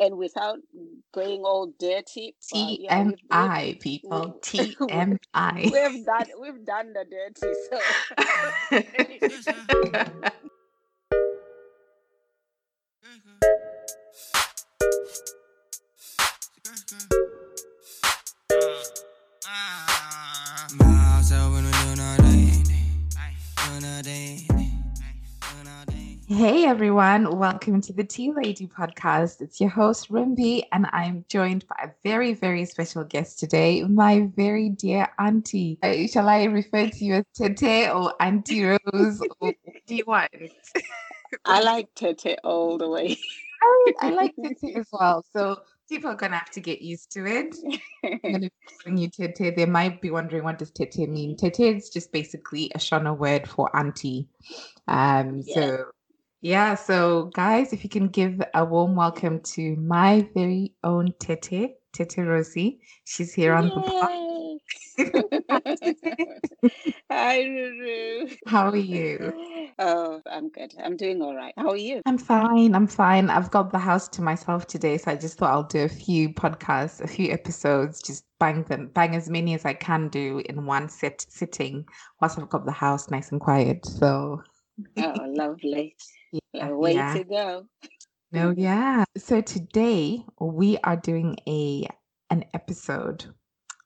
and 0.00 0.16
without 0.16 0.58
going 1.12 1.42
all 1.42 1.72
dirty. 1.78 2.34
yeah, 2.52 3.04
we've- 3.04 3.16
TMI, 3.30 3.78
people. 3.80 4.38
TMI. 4.42 5.70
We've 5.70 6.04
done 6.04 6.26
we've 6.40 6.64
done 6.64 6.92
the 6.92 7.04
dirty. 7.04 7.54
So 7.70 7.78
Hey 26.32 26.64
everyone, 26.64 27.36
welcome 27.38 27.80
to 27.80 27.92
the 27.92 28.04
Tea 28.04 28.30
Lady 28.32 28.68
podcast. 28.68 29.40
It's 29.40 29.60
your 29.60 29.68
host 29.68 30.08
Rimby, 30.12 30.62
and 30.70 30.86
I'm 30.92 31.24
joined 31.28 31.66
by 31.66 31.74
a 31.82 31.90
very, 32.04 32.34
very 32.34 32.64
special 32.66 33.02
guest 33.02 33.40
today, 33.40 33.82
my 33.82 34.28
very 34.36 34.68
dear 34.68 35.08
auntie. 35.18 35.80
Uh, 35.82 36.06
shall 36.06 36.28
I 36.28 36.44
refer 36.44 36.88
to 36.88 37.04
you 37.04 37.14
as 37.14 37.24
Tete 37.34 37.90
or 37.92 38.14
Auntie 38.22 38.62
Rose? 38.94 39.20
or 39.20 39.26
what 39.40 39.56
do 39.88 39.96
you 39.96 40.04
want? 40.06 40.30
I 41.44 41.62
like 41.62 41.88
Tete 41.96 42.38
all 42.44 42.78
the 42.78 42.88
way. 42.88 43.16
I, 43.60 43.92
I 44.00 44.10
like 44.14 44.32
Tete 44.40 44.76
as 44.76 44.86
well. 44.92 45.24
So 45.32 45.62
people 45.88 46.12
are 46.12 46.14
gonna 46.14 46.36
have 46.36 46.50
to 46.52 46.60
get 46.60 46.80
used 46.80 47.10
to 47.14 47.26
it. 47.26 47.56
I'm 48.04 48.20
gonna 48.22 48.38
be 48.38 48.52
calling 48.84 48.98
you 48.98 49.08
Tete. 49.10 49.56
They 49.56 49.66
might 49.66 50.00
be 50.00 50.12
wondering 50.12 50.44
what 50.44 50.58
does 50.58 50.70
Tete 50.70 51.08
mean. 51.08 51.36
Tete 51.36 51.58
is 51.58 51.90
just 51.90 52.12
basically 52.12 52.70
a 52.72 52.78
Shona 52.78 53.18
word 53.18 53.48
for 53.48 53.68
auntie. 53.76 54.28
Um, 54.86 55.42
Yeah. 55.44 55.54
so 55.56 55.84
yeah, 56.40 56.74
so 56.74 57.30
guys, 57.34 57.72
if 57.72 57.84
you 57.84 57.90
can 57.90 58.08
give 58.08 58.40
a 58.54 58.64
warm 58.64 58.96
welcome 58.96 59.40
to 59.40 59.76
my 59.76 60.26
very 60.34 60.74
own 60.82 61.12
Tete, 61.18 61.76
Tete 61.92 62.18
Rosie. 62.18 62.80
She's 63.04 63.34
here 63.34 63.52
on 63.52 63.68
the 63.68 63.80
pod. 63.80 64.08
Hi, 67.10 67.44
Ruru. 67.44 68.36
How 68.46 68.70
are 68.70 68.76
you? 68.76 69.32
Oh, 69.78 70.22
I'm 70.30 70.48
good. 70.48 70.74
I'm 70.82 70.96
doing 70.96 71.20
all 71.20 71.34
right. 71.34 71.52
How 71.56 71.70
are 71.70 71.76
you? 71.76 72.00
I'm 72.06 72.18
fine. 72.18 72.74
I'm 72.74 72.86
fine. 72.86 73.28
I've 73.28 73.50
got 73.50 73.70
the 73.70 73.78
house 73.78 74.08
to 74.08 74.22
myself 74.22 74.66
today, 74.66 74.96
so 74.96 75.10
I 75.10 75.16
just 75.16 75.38
thought 75.38 75.52
I'll 75.52 75.64
do 75.64 75.84
a 75.84 75.88
few 75.88 76.30
podcasts, 76.30 77.00
a 77.00 77.08
few 77.08 77.32
episodes, 77.32 78.02
just 78.02 78.24
bang 78.38 78.64
them, 78.64 78.90
bang 78.94 79.14
as 79.14 79.28
many 79.28 79.54
as 79.54 79.64
I 79.64 79.74
can 79.74 80.08
do 80.08 80.42
in 80.46 80.64
one 80.64 80.88
sit 80.88 81.26
sitting, 81.28 81.84
whilst 82.20 82.38
I've 82.38 82.48
got 82.48 82.64
the 82.64 82.72
house 82.72 83.10
nice 83.10 83.30
and 83.30 83.40
quiet. 83.40 83.84
So 83.84 84.42
Oh, 84.96 85.14
lovely. 85.26 85.96
Yeah, 86.32 86.68
A 86.68 86.74
way 86.76 86.94
yeah. 86.94 87.14
to 87.14 87.24
go. 87.24 87.66
No, 88.32 88.50
yeah. 88.56 89.04
So 89.16 89.40
today 89.40 90.24
we 90.40 90.78
are 90.84 90.96
doing 90.96 91.36
a 91.48 91.86
an 92.30 92.44
episode 92.54 93.24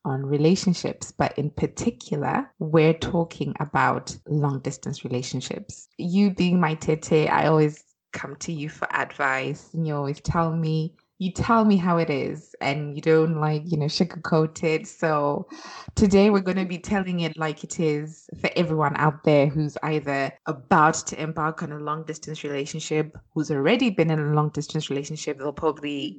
on 0.05 0.25
relationships, 0.27 1.13
but 1.13 1.37
in 1.39 1.51
particular, 1.51 2.51
we're 2.59 2.93
talking 2.93 3.55
about 3.59 4.15
long 4.29 4.61
distance 4.61 5.03
relationships. 5.05 5.89
You 5.97 6.31
being 6.31 6.61
my 6.61 6.75
tete, 6.75 7.31
I 7.31 7.47
always 7.47 7.83
come 8.13 8.37
to 8.37 8.53
you 8.53 8.69
for 8.69 8.87
advice, 8.95 9.71
and 9.73 9.87
you 9.87 9.97
always 9.97 10.21
tell 10.21 10.55
me 10.55 10.95
you 11.19 11.31
tell 11.31 11.65
me 11.65 11.77
how 11.77 11.97
it 11.99 12.11
is 12.11 12.55
and 12.61 12.97
you 12.97 13.01
don't 13.01 13.41
like 13.41 13.63
you 13.65 13.79
know 13.79 13.87
sugarcoat 13.87 14.63
it. 14.65 14.87
So 14.87 15.47
today 15.95 16.31
we're 16.31 16.41
going 16.41 16.57
to 16.57 16.65
be 16.65 16.79
telling 16.79 17.21
it 17.21 17.37
like 17.37 17.63
it 17.63 17.79
is 17.79 18.29
for 18.41 18.51
everyone 18.57 18.97
out 18.97 19.23
there 19.25 19.47
who's 19.47 19.77
either 19.83 20.33
about 20.47 20.95
to 20.95 21.23
embark 21.23 21.63
on 21.63 21.73
a 21.73 21.79
long 21.79 22.05
distance 22.05 22.43
relationship 22.43 23.17
who's 23.33 23.51
already 23.51 23.91
been 23.91 24.11
in 24.11 24.19
a 24.19 24.35
long 24.35 24.51
distance 24.51 24.91
relationship 24.91 25.39
they'll 25.39 25.53
probably 25.53 26.19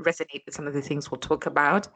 resonate 0.00 0.44
with 0.44 0.54
some 0.54 0.66
of 0.66 0.74
the 0.74 0.82
things 0.82 1.10
we'll 1.10 1.18
talk 1.18 1.46
about 1.46 1.88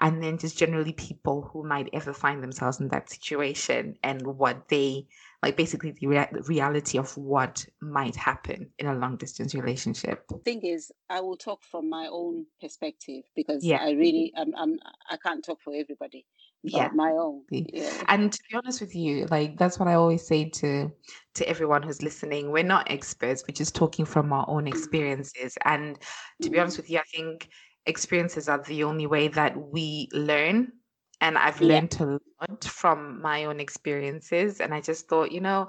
and 0.00 0.22
then 0.22 0.38
just 0.38 0.56
generally 0.56 0.92
people 0.92 1.50
who 1.52 1.66
might 1.66 1.88
ever 1.92 2.12
find 2.12 2.42
themselves 2.42 2.80
in 2.80 2.88
that 2.88 3.10
situation 3.10 3.96
and 4.04 4.24
what 4.24 4.68
they 4.68 5.06
like 5.42 5.56
basically 5.56 5.92
the 5.92 6.06
rea- 6.06 6.28
the 6.32 6.42
reality 6.42 6.98
of 6.98 7.16
what 7.16 7.64
might 7.80 8.16
happen 8.16 8.70
in 8.78 8.86
a 8.86 8.94
long 8.94 9.16
distance 9.16 9.54
relationship 9.54 10.24
Thing 10.44 10.62
is, 10.62 10.90
I 11.08 11.20
will 11.20 11.36
talk 11.36 11.62
from 11.62 11.88
my 11.88 12.08
own 12.10 12.46
perspective 12.60 13.24
because 13.36 13.64
Yeah. 13.64 13.78
I 13.82 13.92
really, 13.92 14.32
mm-hmm. 14.36 14.54
I'm, 14.56 14.72
I'm, 14.72 14.78
I 15.10 15.16
can't 15.16 15.44
talk 15.44 15.60
for 15.62 15.74
everybody. 15.74 16.26
But 16.64 16.72
yeah 16.72 16.88
my 16.92 17.10
own. 17.10 17.42
Yeah. 17.50 17.88
and 18.08 18.32
to 18.32 18.38
be 18.50 18.56
honest 18.56 18.80
with 18.80 18.92
you 18.92 19.26
like 19.30 19.56
that's 19.56 19.78
what 19.78 19.86
i 19.86 19.94
always 19.94 20.26
say 20.26 20.48
to 20.50 20.90
to 21.34 21.48
everyone 21.48 21.84
who's 21.84 22.02
listening 22.02 22.50
we're 22.50 22.64
not 22.64 22.90
experts 22.90 23.44
we're 23.46 23.54
just 23.54 23.76
talking 23.76 24.04
from 24.04 24.32
our 24.32 24.44
own 24.48 24.64
mm. 24.64 24.68
experiences 24.68 25.56
and 25.64 26.00
to 26.42 26.50
be 26.50 26.56
mm. 26.56 26.62
honest 26.62 26.76
with 26.76 26.90
you 26.90 26.98
i 26.98 27.02
think 27.14 27.48
experiences 27.86 28.48
are 28.48 28.60
the 28.64 28.82
only 28.82 29.06
way 29.06 29.28
that 29.28 29.56
we 29.56 30.08
learn 30.12 30.72
and 31.20 31.36
i've 31.38 31.60
Yeah. 31.60 31.66
learned 31.68 31.96
a 32.00 32.04
lot 32.40 32.64
from 32.64 33.20
my 33.20 33.44
own 33.44 33.60
experiences 33.60 34.60
and 34.60 34.72
i 34.74 34.80
just 34.80 35.08
thought 35.08 35.32
you 35.32 35.40
know 35.40 35.68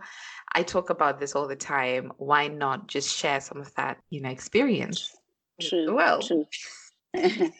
i 0.53 0.63
talk 0.63 0.89
about 0.89 1.19
this 1.19 1.35
all 1.35 1.47
the 1.47 1.55
time 1.55 2.11
why 2.17 2.47
not 2.47 2.87
just 2.87 3.15
share 3.15 3.39
some 3.41 3.59
of 3.59 3.73
that 3.75 3.97
you 4.09 4.21
know 4.21 4.29
experience 4.29 5.15
True. 5.61 5.95
world 5.95 6.25
True. 6.25 6.45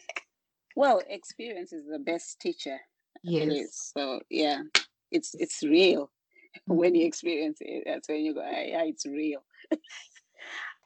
well, 0.76 1.02
experience 1.08 1.72
is 1.72 1.86
the 1.86 1.98
best 1.98 2.40
teacher. 2.40 2.78
It 3.24 3.48
is. 3.48 3.70
yes 3.70 3.92
So 3.96 4.20
yeah, 4.30 4.62
it's 5.10 5.34
it's 5.34 5.62
real. 5.62 6.10
When 6.66 6.94
you 6.94 7.06
experience 7.06 7.58
it, 7.60 7.84
that's 7.86 8.08
when 8.08 8.24
you 8.24 8.34
go, 8.34 8.42
"Ah, 8.44 8.60
yeah, 8.64 8.82
it's 8.84 9.06
real. 9.06 9.42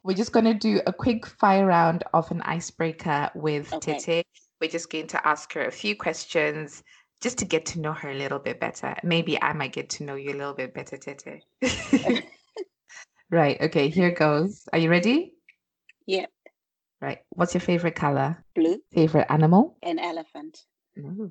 We're 0.03 0.17
just 0.17 0.33
going 0.33 0.45
to 0.45 0.55
do 0.55 0.81
a 0.87 0.93
quick 0.93 1.27
fire 1.27 1.67
round 1.67 2.05
of 2.13 2.31
an 2.31 2.43
icebreaker 2.43 3.31
with 3.35 3.73
Okay. 3.73 3.99
Tete. 3.99 4.27
We're 4.65 4.71
just 4.71 4.89
going 4.89 5.09
to 5.09 5.29
ask 5.29 5.53
her 5.53 5.67
a 5.67 5.71
few 5.71 5.95
questions 5.95 6.83
just 7.21 7.37
to 7.37 7.45
get 7.45 7.67
to 7.67 7.81
know 7.81 7.93
her 7.93 8.11
a 8.11 8.15
little 8.15 8.39
bit 8.39 8.61
better. 8.61 8.97
Maybe 9.03 9.37
I 9.43 9.53
might 9.53 9.75
get 9.75 9.91
to 9.91 10.05
know 10.05 10.15
you 10.15 10.31
a 10.31 10.39
little 10.39 10.55
bit 10.55 10.73
better, 10.73 10.97
Tete. 10.97 11.43
right. 13.31 13.61
Okay. 13.61 13.91
Here 13.91 14.13
mm-hmm. 14.13 14.25
goes. 14.25 14.67
Are 14.73 14.79
you 14.79 14.89
ready? 14.89 15.35
Yeah. 16.07 16.25
Right. 17.03 17.19
What's 17.29 17.53
your 17.53 17.61
favorite 17.61 17.95
color? 17.95 18.43
Blue, 18.55 18.79
Favorite 18.95 19.27
animal? 19.29 19.77
an 19.83 19.99
elephant, 19.99 20.61
Ooh. 20.99 21.31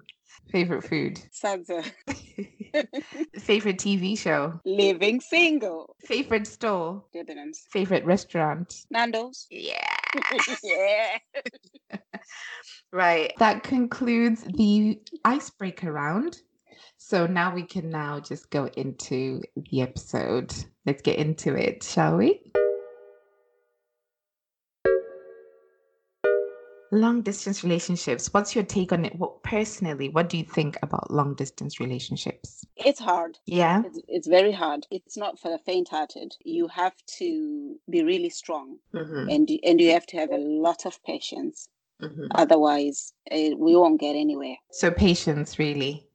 Favorite 0.52 0.84
food? 0.84 1.20
Sadza, 1.34 1.84
Favorite 3.40 3.80
TV 3.80 4.16
show? 4.16 4.60
living 4.64 5.22
single, 5.22 5.96
Favorite 6.02 6.46
store? 6.46 7.04
Debenhams, 7.16 7.62
Favorite 7.72 8.06
restaurant? 8.06 8.76
Nando's. 8.92 9.48
Yeah. 9.50 10.03
yeah. 10.64 11.18
Right. 12.92 13.34
That 13.40 13.64
concludes 13.64 14.44
the 14.44 15.00
icebreaker 15.26 15.92
round. 15.92 16.38
So 16.98 17.28
now 17.28 17.54
we 17.54 17.64
can 17.64 17.90
now 17.90 18.20
just 18.20 18.50
go 18.50 18.68
into 18.78 19.42
the 19.56 19.82
episode. 19.82 20.54
Let's 20.86 21.02
get 21.02 21.18
into 21.18 21.56
it, 21.56 21.84
shall 21.84 22.18
we? 22.18 22.53
Long 26.94 27.24
distance 27.24 27.64
relationships. 27.64 28.32
What's 28.32 28.54
your 28.54 28.64
take 28.64 28.92
on 28.92 29.04
it? 29.04 29.16
What 29.16 29.42
personally, 29.42 30.10
what 30.10 30.30
do 30.30 30.38
you 30.38 30.44
think 30.44 30.78
about 30.84 31.10
long 31.10 31.34
distance 31.34 31.80
relationships? 31.80 32.64
It's 32.78 33.00
hard. 33.00 33.40
Yeah. 33.48 33.82
It's, 33.84 34.00
it's 34.08 34.28
very 34.28 34.52
hard. 34.52 34.86
It's 34.92 35.18
not 35.18 35.40
for 35.40 35.50
the 35.50 35.58
faint-hearted. 35.58 36.36
You 36.46 36.68
have 36.68 36.94
to 37.18 37.76
be 37.90 38.04
really 38.04 38.30
strong, 38.30 38.78
Mhm, 38.94 39.34
and 39.34 39.50
and 39.64 39.82
you 39.82 39.90
have 39.92 40.06
to 40.08 40.18
have 40.18 40.32
a 40.32 40.38
lot 40.38 40.86
of 40.86 41.02
patience. 41.04 41.68
mhm. 42.00 42.28
Otherwise, 42.36 43.14
we 43.32 43.76
won't 43.76 44.00
get 44.00 44.16
anywhere. 44.16 44.58
So 44.72 44.92
patience, 44.92 45.58
really. 45.58 46.08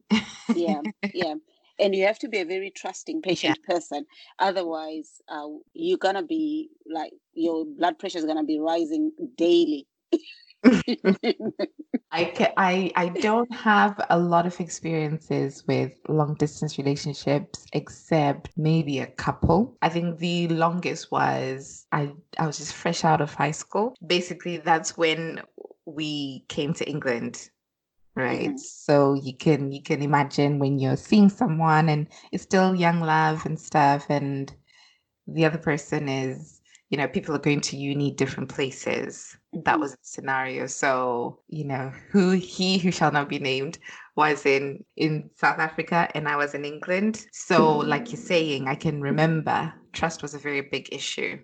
Yeah, 0.55 0.83
yeah. 1.13 1.35
And 1.81 1.93
you 1.93 2.05
have 2.07 2.21
to 2.21 2.29
be 2.29 2.39
a 2.39 2.45
very 2.45 2.71
trusting, 2.71 3.23
patient 3.23 3.59
person. 3.65 4.07
Otherwise, 4.39 5.21
uh, 5.29 5.49
you're 5.75 5.99
gonna 5.99 6.23
be 6.23 6.71
like 6.87 7.13
your 7.35 7.65
blood 7.65 7.99
pressure 7.99 8.19
is 8.19 8.27
gonna 8.27 8.45
be 8.45 8.61
rising 8.61 9.11
daily. 9.37 9.89
I, 12.11 12.53
I 12.57 12.93
I 12.97 13.09
don't 13.11 13.53
have 13.55 14.01
a 14.09 14.19
lot 14.19 14.47
of 14.47 14.59
experiences 14.61 15.65
with 15.67 15.93
long 16.09 16.35
distance 16.35 16.79
relationships 16.79 17.67
except 17.73 18.51
maybe 18.57 18.99
a 19.01 19.07
couple. 19.07 19.77
I 19.83 19.91
think 19.91 20.19
the 20.19 20.49
longest 20.49 21.11
was 21.13 21.87
I 21.93 22.13
I 22.39 22.47
was 22.47 22.59
just 22.59 22.75
fresh 22.75 23.05
out 23.05 23.21
of 23.21 23.35
high 23.35 23.51
school. 23.53 23.95
Basically 24.07 24.57
that's 24.57 24.97
when 24.97 25.43
we 25.85 26.45
came 26.49 26.73
to 26.75 26.89
England. 26.89 27.51
Right. 28.17 28.51
Mhm. 28.51 28.59
So 28.59 29.15
you 29.15 29.37
can 29.37 29.73
you 29.73 29.83
can 29.83 30.03
imagine 30.03 30.59
when 30.59 30.79
you're 30.79 30.97
seeing 30.97 31.29
someone 31.29 31.89
and 31.89 32.09
it's 32.33 32.43
still 32.45 32.75
young 32.75 33.01
love 33.01 33.47
and 33.47 33.59
stuff 33.61 34.07
and 34.11 34.53
the 35.27 35.45
other 35.45 35.59
person 35.59 36.09
is 36.09 36.58
you 36.91 36.97
know 36.99 37.09
people 37.09 37.35
are 37.35 37.39
going 37.41 37.61
to 37.61 37.77
uni 37.77 38.11
different 38.13 38.49
places 38.49 39.37
that 39.53 39.77
Mhm. 39.77 39.81
was 39.81 39.93
the 39.93 39.99
scenario 40.03 40.67
so 40.67 41.41
you 41.49 41.65
know 41.65 41.91
who 42.11 42.31
he 42.31 42.79
who 42.79 42.91
shall 42.91 43.13
not 43.13 43.29
be 43.29 43.39
named 43.39 43.79
was 44.17 44.47
in 44.47 44.85
in 44.97 45.31
south 45.37 45.59
africa 45.59 46.09
and 46.15 46.29
i 46.29 46.37
was 46.37 46.55
in 46.55 46.65
england 46.65 47.27
so 47.33 47.79
like 47.79 48.11
you're 48.13 48.21
saying 48.21 48.69
i 48.69 48.75
can 48.75 49.01
remember 49.01 49.73
trust 49.93 50.23
was 50.23 50.35
a 50.35 50.39
very 50.39 50.63
big 50.63 50.89
issue 50.93 51.39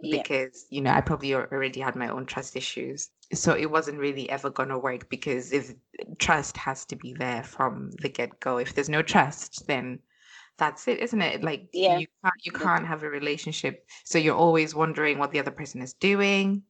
Yeah. 0.00 0.22
because 0.22 0.66
you 0.70 0.80
know 0.82 0.90
I 0.92 1.00
probably 1.00 1.34
already 1.34 1.80
had 1.80 1.96
my 1.96 2.08
own 2.08 2.26
trust 2.26 2.56
issues. 2.56 3.10
So 3.32 3.54
it 3.54 3.70
wasn't 3.70 3.98
really 3.98 4.28
ever 4.30 4.50
gonna 4.50 4.78
work 4.78 5.08
because 5.08 5.52
if 5.52 5.74
trust 6.18 6.56
has 6.58 6.84
to 6.86 6.96
be 6.96 7.14
there 7.14 7.42
from 7.42 7.90
the 8.02 8.08
get 8.08 8.38
go. 8.40 8.58
If 8.58 8.74
there's 8.74 8.88
no 8.90 9.02
trust, 9.02 9.66
then 9.66 10.00
that's 10.58 10.88
it, 10.88 11.00
isn't 11.00 11.22
it? 11.22 11.42
Like 11.42 11.68
Yeah. 11.72 11.98
you 11.98 12.06
can't 12.22 12.34
you 12.44 12.52
can't 12.52 12.86
have 12.86 13.02
a 13.02 13.10
relationship. 13.10 13.86
So 14.04 14.18
you're 14.18 14.36
always 14.36 14.74
wondering 14.74 15.18
what 15.18 15.32
the 15.32 15.40
other 15.40 15.50
person 15.50 15.82
is 15.82 15.94
doing, 15.94 16.62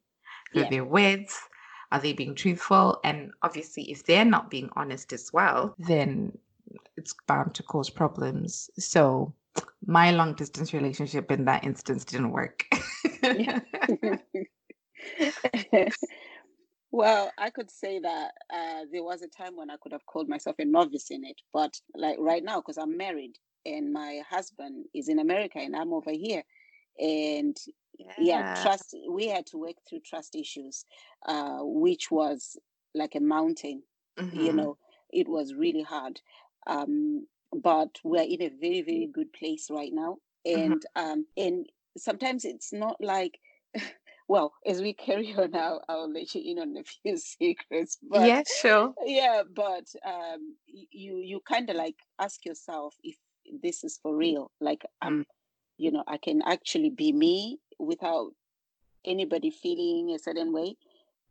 who 0.52 0.60
Yeah. 0.60 0.68
they're 0.70 0.84
with, 0.84 1.48
are 1.92 2.00
they 2.00 2.12
being 2.12 2.34
truthful? 2.34 3.00
And 3.04 3.32
obviously 3.42 3.90
if 3.90 4.04
they're 4.04 4.24
not 4.24 4.50
being 4.50 4.70
honest 4.76 5.12
as 5.12 5.32
well, 5.32 5.74
then 5.78 6.36
it's 6.96 7.14
bound 7.26 7.54
to 7.54 7.62
cause 7.62 7.90
problems. 7.90 8.70
So 8.78 9.34
my 9.86 10.10
long 10.10 10.34
distance 10.34 10.74
relationship 10.74 11.30
in 11.30 11.44
that 11.44 11.64
instance 11.64 12.04
didn't 12.04 12.32
work. 12.32 12.64
well, 16.90 17.30
I 17.38 17.50
could 17.50 17.70
say 17.70 18.00
that 18.00 18.32
uh, 18.52 18.80
there 18.90 19.04
was 19.04 19.22
a 19.22 19.28
time 19.28 19.56
when 19.56 19.70
I 19.70 19.76
could 19.80 19.92
have 19.92 20.04
called 20.06 20.28
myself 20.28 20.56
a 20.58 20.64
novice 20.64 21.10
in 21.10 21.24
it, 21.24 21.40
but 21.52 21.80
like 21.94 22.16
right 22.18 22.42
now, 22.42 22.60
because 22.60 22.78
I'm 22.78 22.96
married 22.96 23.36
and 23.66 23.92
my 23.92 24.22
husband 24.28 24.86
is 24.94 25.08
in 25.08 25.18
America 25.18 25.58
and 25.58 25.76
I'm 25.76 25.92
over 25.92 26.12
here, 26.12 26.44
and 26.98 27.56
yeah, 28.16 28.42
trust. 28.54 28.94
We 29.08 29.28
had 29.28 29.46
to 29.46 29.58
work 29.58 29.76
through 29.88 30.00
trust 30.00 30.34
issues, 30.34 30.84
uh, 31.26 31.60
which 31.62 32.10
was 32.10 32.56
like 32.94 33.14
a 33.14 33.20
mountain. 33.20 33.84
You 34.30 34.52
Mhm. 34.52 34.52
know, 34.52 34.78
it 35.10 35.28
was 35.28 35.54
really 35.54 35.82
hard. 35.82 36.20
Um, 36.66 37.26
but 37.52 37.98
we're 38.04 38.22
in 38.22 38.42
a 38.42 38.48
very, 38.48 38.82
very 38.82 39.06
good 39.06 39.32
place 39.32 39.70
right 39.70 39.92
now, 39.92 40.18
Mhm. 40.54 40.78
and 40.78 40.84
um, 40.96 41.26
and 41.36 41.66
sometimes 41.96 42.44
it's 42.44 42.72
not 42.72 42.96
like. 43.00 43.40
Well, 44.28 44.54
as 44.66 44.82
we 44.82 44.92
carry 44.92 45.32
on 45.34 45.52
now, 45.52 45.82
I'll 45.88 46.12
let 46.12 46.34
you 46.34 46.42
in 46.50 46.58
on 46.58 46.76
a 46.76 46.82
few 47.02 47.16
secrets. 47.16 47.96
But 48.02 48.34
yeah, 48.34 48.42
sure. 48.44 48.94
yeah, 49.04 49.42
but 49.48 49.86
um, 50.04 50.56
you 50.66 51.18
you 51.18 51.40
kind 51.40 51.70
of 51.70 51.76
like 51.76 51.96
ask 52.18 52.44
yourself 52.44 52.96
if 53.02 53.16
this 53.62 53.84
is 53.84 53.98
for 54.02 54.12
mm. 54.12 54.18
real. 54.18 54.50
Like 54.60 54.84
I'm, 55.00 55.26
you 55.78 55.90
know, 55.90 56.04
I 56.06 56.16
can 56.16 56.42
actually 56.42 56.90
be 56.90 57.12
me 57.12 57.58
without 57.78 58.32
anybody 59.04 59.50
feeling 59.50 60.14
a 60.14 60.18
certain 60.18 60.52
way. 60.52 60.76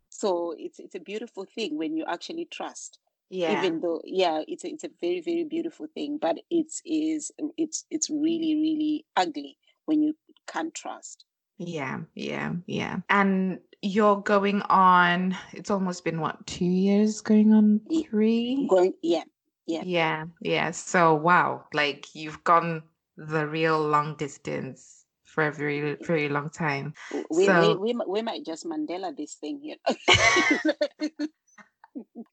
So 0.10 0.54
it's 0.58 0.80
it's 0.80 0.96
a 0.96 1.00
beautiful 1.00 1.46
thing 1.46 1.78
when 1.78 1.96
you 1.96 2.06
actually 2.08 2.46
trust. 2.46 3.00
Yeah. 3.30 3.58
Even 3.58 3.82
though, 3.82 4.02
yeah, 4.06 4.44
it's 4.48 4.64
a, 4.64 4.70
it's 4.70 4.84
a 4.84 4.92
very 5.02 5.22
very 5.22 5.44
beautiful 5.44 5.88
thing, 5.94 6.20
but 6.22 6.38
it's 6.50 6.82
is 6.86 7.32
it's 7.58 7.86
it's 7.90 8.10
really 8.10 8.56
really 8.56 9.06
ugly 9.16 9.58
when 9.86 10.04
you 10.04 10.16
can't 10.48 10.74
trust. 10.74 11.26
Yeah, 11.58 12.02
yeah, 12.14 12.54
yeah. 12.68 12.98
And 13.10 13.60
you're 13.82 14.22
going 14.22 14.62
on, 14.64 15.38
it's 15.54 15.72
almost 15.72 16.04
been 16.04 16.20
what, 16.20 16.46
two 16.48 16.66
years 16.66 17.22
going 17.22 17.54
on 17.54 17.82
three? 18.10 18.68
Going, 18.70 18.94
yeah, 19.02 19.24
yeah. 19.68 19.84
Yeah, 19.84 20.26
yeah. 20.42 20.72
So, 20.72 21.14
wow, 21.16 21.66
like 21.74 22.16
you've 22.16 22.44
gone 22.44 22.84
the 23.18 23.48
real 23.48 23.80
long 23.82 24.16
distance 24.16 25.06
for 25.24 25.48
a 25.48 25.52
very, 25.54 25.96
very 26.02 26.30
long 26.30 26.50
time. 26.50 26.94
We 27.30 27.50
we 27.50 27.76
So, 27.76 27.76
we, 27.76 27.94
mi- 27.94 28.06
we 28.08 28.22
might 28.22 28.46
just 28.46 28.66
Mandela 28.66 29.16
this 29.16 29.36
thing 29.36 29.60
here. 29.62 29.78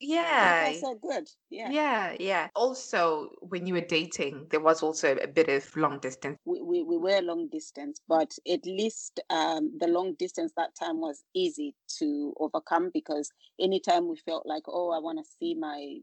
yeah, 0.00 0.73
so 0.73 0.94
good. 0.94 1.29
Yeah. 1.50 1.70
yeah, 1.70 2.17
yeah. 2.19 2.49
Also, 2.55 3.31
when 3.41 3.67
you 3.67 3.75
were 3.75 3.81
dating, 3.81 4.47
there 4.50 4.61
was 4.61 4.82
also 4.82 5.17
a 5.17 5.29
bit 5.29 5.49
of 5.49 5.76
long 5.76 5.99
distance. 6.00 6.38
we, 6.44 6.61
we, 6.61 6.82
we 6.82 6.97
were 6.97 7.20
long 7.20 7.49
distance, 7.49 8.00
but 8.09 8.37
at 8.50 8.64
least 8.67 9.20
um, 9.31 9.73
the 9.79 9.87
long 9.87 10.14
distance 10.14 10.53
that 10.56 10.75
time 10.75 11.00
was 11.00 11.23
easy 11.35 11.75
to 11.99 12.35
overcome 12.38 12.91
because 12.93 13.31
anytime 13.61 14.09
we 14.09 14.17
felt 14.17 14.47
like, 14.47 14.64
oh, 14.67 14.91
I 14.91 14.99
want 14.99 15.19
to 15.19 15.31
see 15.38 15.55
my 15.55 15.99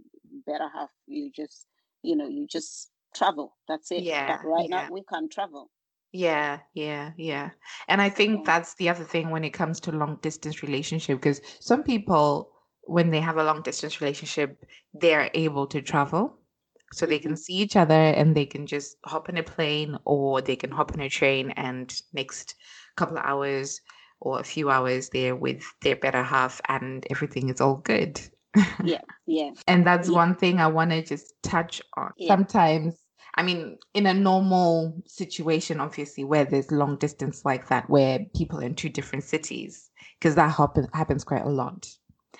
better 0.45 0.69
half, 0.73 0.89
you 1.07 1.31
just, 1.35 1.67
you 2.03 2.15
know, 2.15 2.27
you 2.27 2.47
just 2.47 2.91
travel. 3.15 3.57
That's 3.67 3.91
it. 3.91 4.03
Yeah, 4.03 4.38
But 4.41 4.47
right 4.47 4.69
yeah. 4.69 4.88
now 4.88 4.94
we 4.94 5.03
can't 5.03 5.31
travel. 5.31 5.69
Yeah, 6.11 6.59
yeah, 6.73 7.11
yeah. 7.17 7.51
And 7.88 8.01
I 8.01 8.09
think 8.09 8.39
So, 8.39 8.44
that's 8.45 8.75
the 8.75 8.89
other 8.89 9.03
thing 9.03 9.29
when 9.29 9.44
it 9.44 9.51
comes 9.51 9.79
to 9.81 9.91
long 9.91 10.17
distance 10.21 10.63
relationship, 10.63 11.19
because 11.21 11.41
some 11.59 11.83
people, 11.83 12.51
when 12.89 13.12
they 13.12 13.21
have 13.21 13.38
a 13.38 13.44
long 13.44 13.62
distance 13.62 14.01
relationship, 14.01 14.63
they're 14.94 15.30
able 15.33 15.68
to 15.68 15.81
travel. 15.81 16.38
So 16.91 17.06
they 17.06 17.19
can 17.19 17.36
mhm. 17.36 17.38
see 17.38 17.53
each 17.56 17.75
other 17.75 17.94
and 17.94 18.36
they 18.36 18.45
can 18.47 18.65
just 18.68 18.97
hop 19.06 19.30
on 19.30 19.38
a 19.38 19.44
plane 19.44 19.97
or 20.06 20.41
they 20.41 20.56
can 20.56 20.71
hop 20.71 20.91
on 20.94 21.01
a 21.01 21.09
train 21.09 21.51
and 21.51 21.94
next 22.13 22.56
couple 22.97 23.18
of 23.18 23.25
hours 23.25 23.81
or 24.19 24.39
a 24.39 24.44
few 24.44 24.69
hours 24.71 25.09
there 25.09 25.36
with 25.36 25.63
their 25.81 25.95
better 25.95 26.24
half 26.24 26.62
and 26.68 27.06
everything 27.12 27.50
is 27.50 27.62
all 27.62 27.75
good. 27.77 28.19
Yeah, 28.81 29.01
yeah, 29.25 29.51
And 29.68 29.85
that's 29.85 30.09
yeah, 30.09 30.12
one 30.12 30.35
thing 30.35 30.59
I 30.59 30.68
want 30.68 30.92
to 30.92 31.01
just 31.03 31.33
touch 31.44 31.81
on. 31.95 32.12
yeah, 32.15 32.38
Sometimes, 32.38 32.95
I 33.35 33.44
mean, 33.44 33.77
in 33.94 34.06
a 34.06 34.13
normal 34.13 35.01
situation, 35.06 35.80
obviously, 35.80 36.24
where 36.24 36.45
there's 36.45 36.71
long 36.71 36.97
distance 36.97 37.45
like 37.45 37.68
that, 37.69 37.89
where 37.89 38.19
people 38.35 38.59
are 38.59 38.63
in 38.65 38.75
two 38.75 38.89
different 38.89 39.24
cities, 39.24 39.89
because 40.19 40.35
that 40.35 40.51
happen, 40.56 40.88
happens 40.94 41.24
quite 41.24 41.44
a 41.45 41.50
lot. 41.50 41.88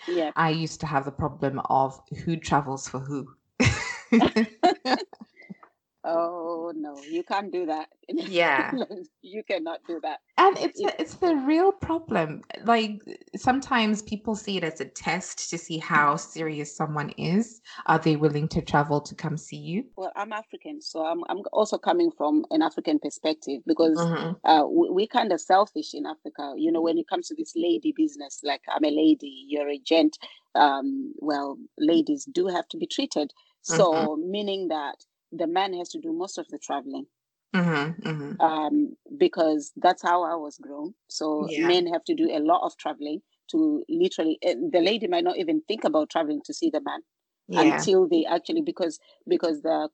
Yeah. 0.08 0.32
I 0.36 0.50
used 0.50 0.80
to 0.82 0.86
have 0.88 1.06
the 1.06 1.12
problem 1.12 1.60
of 1.70 2.02
who 2.26 2.38
travels 2.38 2.88
for 2.88 3.00
who. 3.00 3.36
Oh 6.04 6.72
no, 6.76 7.04
you 7.04 7.24
can't 7.24 7.52
do 7.52 7.66
that. 7.68 7.90
yeah. 8.10 8.78
you 9.22 9.44
cannot 9.44 9.80
do 9.88 10.00
that. 10.02 10.20
And 10.38 10.58
it's 10.58 10.80
It, 10.80 10.96
it's 11.00 11.16
the 11.16 11.36
real 11.36 11.72
problem. 11.74 12.42
Like 12.64 13.02
sometimes 13.36 14.02
people 14.02 14.36
see 14.36 14.58
it 14.58 14.64
as 14.64 14.80
a 14.80 14.86
test 14.86 15.50
to 15.50 15.58
see 15.58 15.78
how 15.80 16.16
serious 16.16 16.76
someone 16.76 17.10
is. 17.12 17.62
Are 17.88 18.00
they 18.00 18.16
willing 18.16 18.48
to 18.50 18.62
travel 18.62 19.02
to 19.02 19.16
come 19.16 19.38
see 19.38 19.58
you? 19.58 19.84
well, 19.96 20.12
I'm 20.16 20.32
African, 20.34 20.82
so 20.82 21.06
I'm 21.06 21.24
I'm 21.30 21.42
also 21.52 21.78
coming 21.78 22.12
from 22.12 22.46
an 22.52 22.62
African 22.62 23.00
perspective 23.00 23.62
because 23.68 24.08
hmm 24.08 24.32
uh, 24.46 24.64
we, 24.70 24.90
we 24.90 25.08
kind 25.08 25.32
of 25.34 25.42
selfish 25.42 25.94
in 25.94 26.06
Africa. 26.06 26.54
You 26.58 26.72
know, 26.72 26.82
when 26.82 26.98
it 26.98 27.08
comes 27.10 27.28
to 27.28 27.36
this 27.36 27.54
lady 27.56 27.94
business, 27.96 28.40
like 28.44 28.62
I'm 28.74 28.86
a 28.86 28.92
lady, 28.92 29.46
you're 29.48 29.70
a 29.70 29.78
gent. 29.80 30.18
Um, 30.56 31.14
well, 31.18 31.58
ladies 31.78 32.26
do 32.32 32.48
have 32.48 32.68
to 32.70 32.78
be 32.78 32.88
treated. 32.88 33.34
hmm 33.68 34.06
So 34.06 34.16
meaning 34.16 34.70
that 34.70 34.96
the 35.32 35.48
man 35.48 35.74
has 35.74 35.90
to 35.90 36.00
do 36.00 36.12
most 36.14 36.38
of 36.38 36.48
the 36.50 36.58
traveling 36.60 37.06
hmm 37.54 37.90
hmm 38.04 38.32
um, 38.40 38.96
because 39.18 39.72
that's 39.76 40.02
how 40.02 40.24
I 40.24 40.36
was 40.36 40.58
grown. 40.58 40.94
So 41.10 41.48
Yeah. 41.50 41.68
men 41.68 41.88
have 41.88 42.04
to 42.06 42.16
do 42.16 42.30
a 42.32 42.40
lot 42.40 42.62
of 42.64 42.78
traveling 42.78 43.22
to 43.52 43.84
literally. 43.90 44.38
and 44.42 44.72
The 44.72 44.82
lady 44.82 45.08
might 45.08 45.24
not 45.24 45.38
even 45.38 45.62
think 45.68 45.84
about 45.84 46.10
traveling 46.10 46.42
to 46.46 46.54
see 46.54 46.70
the 46.70 46.82
man 46.82 47.02
Yeah. 47.48 47.62
until 47.62 48.08
they 48.08 48.26
actually 48.26 48.62
because 48.62 49.00
because 49.28 49.62
the 49.62 49.90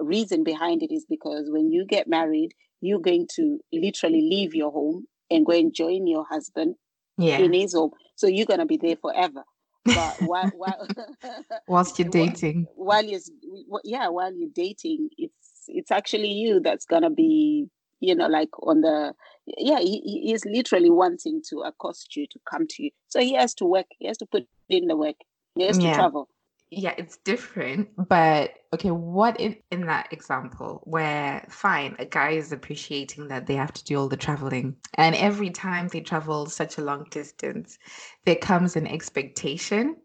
reason 0.00 0.44
behind 0.44 0.82
it 0.82 0.92
is 0.94 1.04
because 1.08 1.50
when 1.50 1.70
you 1.70 1.84
get 1.84 2.08
married, 2.08 2.52
you're 2.80 3.00
going 3.00 3.26
to 3.36 3.58
literally 3.72 4.22
leave 4.22 4.54
your 4.54 4.70
home 4.70 5.06
and 5.30 5.44
go 5.46 5.52
and 5.52 5.74
join 5.74 6.06
your 6.06 6.24
husband 6.28 6.76
Yeah. 7.18 7.38
in 7.38 7.52
his 7.52 7.74
home. 7.74 7.90
So 8.16 8.26
you're 8.26 8.46
gonna 8.46 8.66
be 8.66 8.76
there 8.78 8.96
forever. 8.96 9.44
But 9.84 10.22
while 10.22 10.50
while 10.54 10.88
Whilst 11.68 11.98
you're 11.98 12.08
dating. 12.08 12.66
while 12.74 13.04
you're 13.04 13.20
yeah 13.84 14.08
while 14.08 14.34
you're 14.34 14.50
dating, 14.54 15.10
it's 15.16 15.64
it's 15.68 15.90
actually 15.90 16.30
you 16.32 16.60
that's 16.60 16.84
gonna 16.84 17.10
be 17.10 17.66
you 18.00 18.14
know 18.14 18.26
like 18.26 18.50
on 18.62 18.82
the 18.82 19.14
yeah 19.46 19.78
he, 19.78 20.00
he 20.04 20.32
is 20.32 20.44
literally 20.44 20.90
wanting 20.90 21.42
to 21.50 21.60
accost 21.60 22.16
you 22.16 22.26
to 22.30 22.38
come 22.50 22.66
to 22.68 22.84
you. 22.84 22.90
So 23.08 23.20
he 23.20 23.34
has 23.34 23.54
to 23.54 23.64
work. 23.64 23.86
He 23.98 24.06
has 24.06 24.18
to 24.18 24.26
put 24.26 24.46
in 24.68 24.86
the 24.86 24.96
work. 24.96 25.16
He 25.54 25.64
has 25.64 25.78
to 25.78 25.92
travel. 25.94 26.28
Yeah, 26.70 26.94
it's 26.96 27.16
different. 27.18 27.88
But 28.08 28.54
okay, 28.72 28.90
what 28.90 29.40
in, 29.40 29.56
in 29.70 29.86
that 29.86 30.12
example 30.12 30.82
where 30.84 31.44
fine, 31.48 31.96
a 31.98 32.04
guy 32.04 32.30
is 32.30 32.52
appreciating 32.52 33.28
that 33.28 33.46
they 33.46 33.56
have 33.56 33.72
to 33.72 33.84
do 33.84 33.98
all 33.98 34.08
the 34.08 34.16
traveling, 34.16 34.76
and 34.94 35.16
every 35.16 35.50
time 35.50 35.88
they 35.88 36.00
travel 36.00 36.46
such 36.46 36.78
a 36.78 36.82
long 36.82 37.06
distance, 37.10 37.78
there 38.24 38.36
comes 38.36 38.76
an 38.76 38.86
expectation 38.86 39.96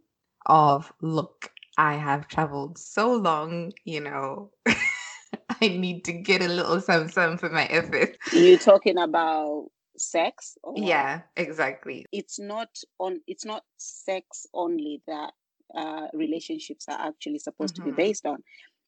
of, 0.47 0.91
look, 1.01 1.51
I 1.77 1.95
have 1.95 2.27
traveled 2.27 2.77
so 2.77 3.13
long, 3.13 3.73
you 3.83 4.01
know, 4.01 4.51
I 4.65 5.67
need 5.67 6.05
to 6.05 6.13
get 6.13 6.41
a 6.41 6.47
little 6.47 6.81
some 6.81 7.09
some 7.09 7.37
for 7.37 7.49
my 7.49 7.65
effort. 7.65 8.17
You're 8.33 8.57
talking 8.57 8.97
about 8.97 9.69
sex? 9.97 10.57
Yeah, 10.75 11.21
exactly. 11.35 12.05
it's 12.11 12.39
not 12.39 12.69
on 12.99 13.21
it's 13.27 13.45
not 13.45 13.63
sex 13.77 14.47
only 14.53 15.01
that 15.07 15.33
uh, 15.75 16.07
relationships 16.13 16.85
are 16.89 16.99
actually 17.07 17.39
supposed 17.39 17.75
to 17.75 17.81
be 17.81 17.91
hmm 17.91 17.95
based 17.95 18.25
on 18.25 18.43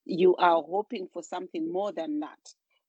you 0.05 0.35
are 0.37 0.61
hoping 0.61 1.07
for 1.11 1.21
something 1.21 1.71
more 1.71 1.91
than 1.91 2.19
that. 2.21 2.39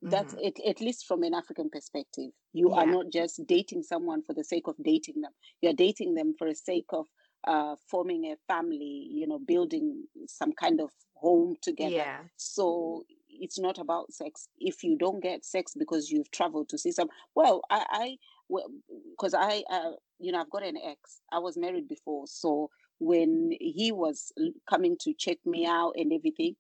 That's 0.03 0.33
hmm 0.33 0.39
it, 0.39 0.61
at 0.67 0.81
least 0.81 1.07
from 1.07 1.23
an 1.25 1.35
african 1.35 1.71
perspective. 1.71 2.31
You 2.53 2.71
are 2.73 2.87
not 2.87 3.07
just 3.13 3.45
dating 3.47 3.83
someone 3.83 4.23
for 4.23 4.33
the 4.35 4.45
sake 4.45 4.69
of 4.69 4.77
dating 4.83 5.23
them. 5.23 5.33
You're 5.61 5.73
dating 5.73 6.15
them 6.15 6.35
for 6.39 6.49
the 6.49 6.55
sake 6.55 6.87
of 6.93 7.07
uh, 7.47 7.77
forming 7.91 8.25
a 8.27 8.37
family 8.53 9.09
you 9.13 9.27
know 9.27 9.39
building 9.39 10.05
some 10.27 10.53
kind 10.53 10.81
of 10.81 10.91
home 11.15 11.57
together. 11.63 12.07
Yeah. 12.07 12.25
so 12.37 13.05
it's 13.29 13.59
not 13.59 13.79
about 13.79 14.13
sex. 14.13 14.49
If 14.59 14.83
you 14.85 14.97
don't 14.97 15.21
get 15.23 15.45
sex 15.45 15.75
because 15.77 16.11
you've 16.11 16.31
traveled 16.31 16.69
to 16.71 16.79
see 16.79 16.93
some 16.93 17.09
well 17.35 17.63
i 17.71 18.17
because 19.11 19.35
I, 19.35 19.63
uh, 19.71 19.93
you 20.19 20.33
know, 20.33 20.41
I've 20.41 20.51
got 20.51 20.63
an 20.65 20.77
ex. 20.83 21.21
I 21.33 21.39
was 21.39 21.57
married 21.57 21.89
before, 21.89 22.27
so 22.27 22.71
when 22.99 23.53
he 23.61 23.93
was 23.93 24.33
coming 24.69 24.97
to 24.99 25.13
check 25.15 25.39
me 25.45 25.67
out 25.67 25.93
and 25.97 26.13
everything, 26.13 26.57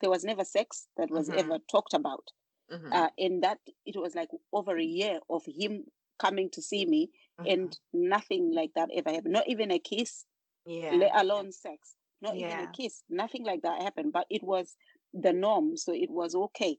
there 0.00 0.10
was 0.10 0.24
never 0.24 0.44
sex 0.44 0.88
that 0.96 1.10
was 1.10 1.28
Mhm. 1.28 1.38
ever 1.38 1.58
talked 1.70 1.94
about. 1.94 2.32
Mhm. 2.70 2.92
Uh, 2.92 3.10
and 3.18 3.42
that 3.42 3.60
it 3.84 3.96
was 3.96 4.14
like 4.14 4.30
over 4.52 4.76
a 4.76 4.84
year 4.84 5.20
of 5.28 5.44
him 5.46 5.90
coming 6.18 6.50
to 6.50 6.60
see 6.62 6.84
me, 6.86 7.10
and 7.46 7.78
nothing 7.92 8.52
like 8.52 8.74
that 8.74 8.90
ever 8.92 9.10
happened. 9.10 9.32
Not 9.32 9.48
even 9.48 9.70
a 9.70 9.78
kiss, 9.78 10.26
yeah. 10.64 10.94
let 10.94 11.14
alone 11.14 11.52
sex. 11.52 11.96
Not 12.20 12.36
even 12.36 12.58
a 12.60 12.72
kiss. 12.72 13.04
Nothing 13.08 13.44
like 13.44 13.62
that 13.62 13.82
happened. 13.82 14.12
But 14.12 14.26
it 14.28 14.42
was 14.42 14.76
the 15.14 15.32
norm, 15.32 15.76
so 15.76 15.92
it 15.92 16.10
was 16.10 16.34
okay 16.34 16.78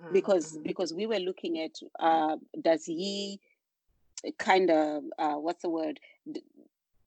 Mhm, 0.00 0.12
because 0.12 0.56
mhm. 0.56 0.62
because 0.62 0.94
we 0.94 1.06
were 1.06 1.18
looking 1.18 1.58
at 1.58 1.78
uh, 1.98 2.36
does 2.60 2.84
he 2.84 3.40
kind 4.38 4.70
of 4.70 5.04
uh, 5.18 5.34
what's 5.34 5.62
the 5.62 5.70
word 5.70 6.00
D- 6.30 6.42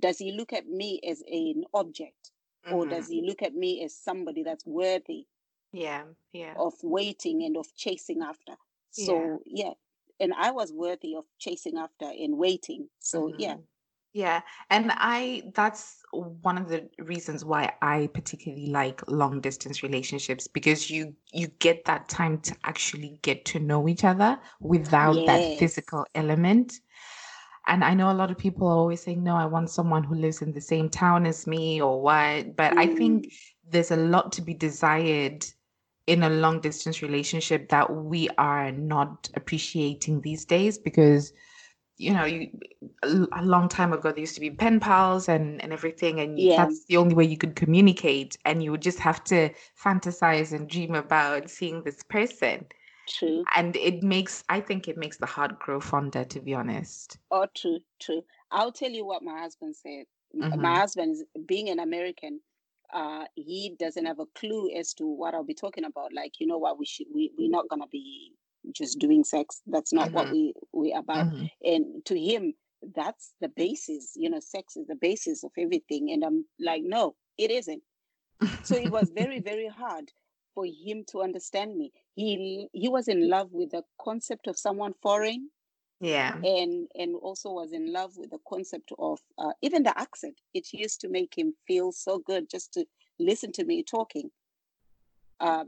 does 0.01 0.19
he 0.19 0.31
look 0.33 0.53
at 0.53 0.67
me 0.67 0.99
as 1.07 1.21
an 1.31 1.63
object 1.73 2.31
or 2.71 2.85
Mhm. 2.85 2.89
does 2.89 3.07
he 3.09 3.21
look 3.21 3.41
at 3.41 3.55
me 3.55 3.83
as 3.83 3.95
somebody 3.95 4.43
that's 4.43 4.65
worthy 4.65 5.27
yeah, 5.73 6.03
yeah. 6.33 6.53
of 6.57 6.73
waiting 6.83 7.43
and 7.43 7.57
of 7.57 7.73
chasing 7.75 8.21
after 8.21 8.57
so 8.91 9.41
yeah, 9.45 9.73
and 10.19 10.33
i 10.37 10.51
was 10.51 10.73
worthy 10.73 11.15
of 11.15 11.25
chasing 11.39 11.77
after 11.77 12.05
and 12.05 12.37
waiting 12.37 12.89
so 12.99 13.27
yeah 13.37 13.55
Mhm. 13.55 13.63
Yeah. 14.13 14.41
And 14.69 14.91
I, 14.95 15.51
that's 15.55 16.01
one 16.11 16.57
of 16.57 16.67
the 16.67 16.89
reasons 16.99 17.45
why 17.45 17.73
I 17.81 18.09
particularly 18.13 18.67
like 18.67 19.01
long 19.07 19.39
distance 19.39 19.83
relationships 19.83 20.47
because 20.47 20.89
you 20.91 21.15
you 21.31 21.47
get 21.59 21.85
that 21.85 22.09
time 22.09 22.39
to 22.41 22.55
actually 22.65 23.19
get 23.21 23.45
to 23.45 23.59
know 23.59 23.87
each 23.87 24.03
other 24.03 24.37
without 24.59 25.25
that 25.27 25.45
physical 25.57 26.05
element. 26.13 26.81
And 27.67 27.83
I 27.83 27.93
know 27.93 28.11
a 28.11 28.13
lot 28.13 28.31
of 28.31 28.37
people 28.37 28.67
are 28.67 28.75
always 28.77 29.01
saying, 29.01 29.23
no, 29.23 29.35
I 29.35 29.45
want 29.45 29.69
someone 29.69 30.03
who 30.03 30.15
lives 30.15 30.41
in 30.41 30.51
the 30.53 30.61
same 30.61 30.89
town 30.89 31.25
as 31.25 31.47
me 31.47 31.81
or 31.81 32.01
what. 32.01 32.55
But 32.55 32.73
I 32.77 32.87
think 32.87 33.27
Mm, 33.27 33.31
there's 33.69 33.91
a 33.91 33.95
lot 33.97 34.31
to 34.33 34.41
be 34.41 34.53
desired 34.53 35.45
in 36.07 36.23
a 36.23 36.29
long 36.29 36.59
distance 36.61 37.01
relationship 37.01 37.69
that 37.69 37.93
we 37.93 38.29
are 38.37 38.71
not 38.71 39.29
appreciating 39.35 40.21
these 40.21 40.45
days 40.45 40.77
because 40.77 41.31
you 41.97 42.11
know 42.13 42.25
you 42.25 42.49
a 43.03 43.43
long 43.43 43.67
time 43.69 43.93
ago 43.93 44.11
there 44.11 44.19
used 44.21 44.35
to 44.35 44.41
be 44.41 44.49
pen 44.49 44.79
pals 44.79 45.29
and 45.29 45.61
and 45.61 45.71
everything 45.71 46.19
and 46.19 46.49
yeah 46.49 46.55
that's 46.55 46.85
the 46.85 46.97
only 46.97 47.13
way 47.13 47.23
you 47.23 47.37
could 47.37 47.55
communicate 47.55 48.37
and 48.45 48.63
you 48.63 48.71
would 48.71 48.81
just 48.81 48.99
have 48.99 49.23
to 49.23 49.49
fantasize 49.81 50.51
and 50.51 50.69
dream 50.69 50.95
about 50.95 51.49
seeing 51.49 51.83
this 51.83 52.03
person 52.03 52.65
true. 53.17 53.43
And 53.55 53.75
it 53.75 54.03
makes 54.03 54.43
i 54.49 54.59
think 54.59 54.87
it 54.87 54.97
makes 54.97 55.17
the 55.17 55.25
heart 55.25 55.59
grow 55.59 55.79
fonder 55.79 56.23
to 56.25 56.39
be 56.39 56.53
honest. 56.53 57.17
Oh 57.31 57.47
true 57.55 57.79
true. 57.99 58.23
I'll 58.51 58.71
tell 58.71 58.91
you 58.91 59.05
what 59.05 59.23
my 59.23 59.39
husband 59.39 59.75
said. 59.75 60.05
M- 60.33 60.61
my 60.61 60.79
husband 60.79 61.11
is 61.13 61.23
being 61.45 61.69
an 61.69 61.79
american 61.79 62.41
uh 62.93 63.25
he 63.35 63.75
doesn't 63.79 64.05
have 64.05 64.19
a 64.19 64.25
clue 64.35 64.69
as 64.75 64.93
to 64.95 65.05
what 65.05 65.33
i'll 65.33 65.43
be 65.43 65.53
talking 65.53 65.85
about. 65.85 66.13
Like 66.13 66.39
you 66.39 66.47
know 66.47 66.57
what 66.57 66.79
we 66.79 66.85
should 66.85 67.07
we, 67.13 67.31
we're 67.37 67.49
not 67.49 67.69
gonna 67.69 67.87
be 67.87 68.33
just 68.73 68.99
doing 68.99 69.23
sex. 69.23 69.61
That's 69.67 69.93
not 69.93 70.11
what 70.13 70.27
hmm 70.27 70.31
we 70.31 70.53
we 70.73 70.93
about. 70.93 71.27
Hmm 71.29 71.45
and 71.63 72.05
to 72.05 72.19
him 72.19 72.53
that's 72.95 73.33
the 73.41 73.49
basis 73.49 74.13
you 74.15 74.29
know 74.29 74.39
sex 74.39 74.75
is 74.75 74.87
the 74.87 74.95
basis 74.95 75.43
of 75.43 75.51
everything. 75.57 76.11
And 76.11 76.23
i'm 76.23 76.45
like 76.59 76.83
no 76.83 77.15
it 77.37 77.51
isn't. 77.51 77.83
So 78.63 78.75
it 78.75 78.91
was 78.91 79.11
very 79.11 79.39
very 79.51 79.67
hard 79.67 80.11
for 80.53 80.65
him 80.65 81.03
to 81.11 81.21
understand 81.21 81.77
me. 81.77 81.91
He 82.15 82.67
he 82.73 82.89
was 82.89 83.07
in 83.07 83.29
love 83.29 83.51
with 83.51 83.71
the 83.71 83.83
concept 83.99 84.47
of 84.47 84.57
someone 84.57 84.93
foreign 85.01 85.49
yeah. 85.99 86.35
and 86.43 86.87
and 86.95 87.15
also 87.15 87.51
was 87.51 87.71
in 87.71 87.91
love 87.91 88.17
with 88.17 88.31
the 88.31 88.39
concept 88.47 88.91
of 88.99 89.19
uh, 89.37 89.53
even 89.61 89.83
the 89.83 89.97
accent. 89.97 90.35
It 90.53 90.73
used 90.73 91.01
to 91.01 91.09
make 91.09 91.37
him 91.37 91.53
feel 91.67 91.91
so 91.91 92.19
good 92.19 92.49
just 92.49 92.73
to 92.73 92.85
listen 93.19 93.51
to 93.53 93.63
me 93.63 93.83
talking. 93.83 94.31
Uh, 95.39 95.65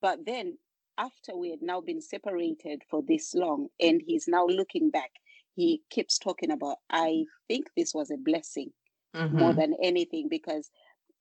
but 0.00 0.24
then 0.24 0.56
after 0.98 1.36
we 1.36 1.50
had 1.50 1.62
now 1.62 1.80
been 1.80 2.00
separated 2.00 2.82
for 2.88 3.02
this 3.06 3.34
long 3.34 3.68
and 3.80 4.02
he's 4.06 4.28
now 4.28 4.46
looking 4.46 4.90
back 4.90 5.10
he 5.56 5.82
keeps 5.90 6.18
talking 6.18 6.50
about 6.50 6.76
i 6.90 7.24
think 7.48 7.66
this 7.76 7.92
was 7.94 8.10
a 8.10 8.16
blessing 8.16 8.70
more 9.14 9.52
hmm 9.52 9.60
than 9.60 9.74
anything 9.82 10.28
because 10.28 10.70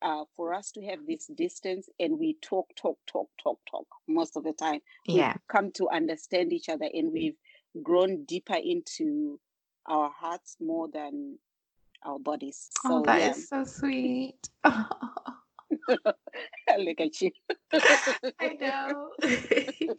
uh, 0.02 0.24
for 0.36 0.54
us 0.54 0.72
to 0.72 0.82
have 0.86 1.00
this 1.08 1.28
distance 1.28 1.90
and 2.00 2.20
we 2.20 2.36
talk, 2.42 2.68
talk, 2.76 2.98
talk, 3.08 3.30
talk, 3.42 3.60
talk 3.70 3.88
most 4.08 4.38
of 4.38 4.44
the 4.44 4.54
time, 4.54 4.80
we've 5.08 5.16
yeah 5.16 5.34
come 5.48 5.72
to 5.72 5.90
understand 5.90 6.54
each 6.54 6.70
other 6.70 6.88
and 6.94 7.12
we've 7.12 7.38
grown 7.84 8.24
deeper 8.26 8.58
into 8.62 9.40
our 9.88 10.10
hearts 10.10 10.58
more 10.60 10.88
than 10.92 11.38
our 12.04 12.20
bodies. 12.20 12.70
oh 12.86 12.90
So 12.90 13.02
that 13.06 13.20
yeah, 13.20 13.22
is 13.22 13.50
so 13.50 13.64
sweet 13.64 14.36
look 16.80 17.02
at 17.02 17.22
you. 17.22 17.32
i 18.40 18.58
know 18.60 19.10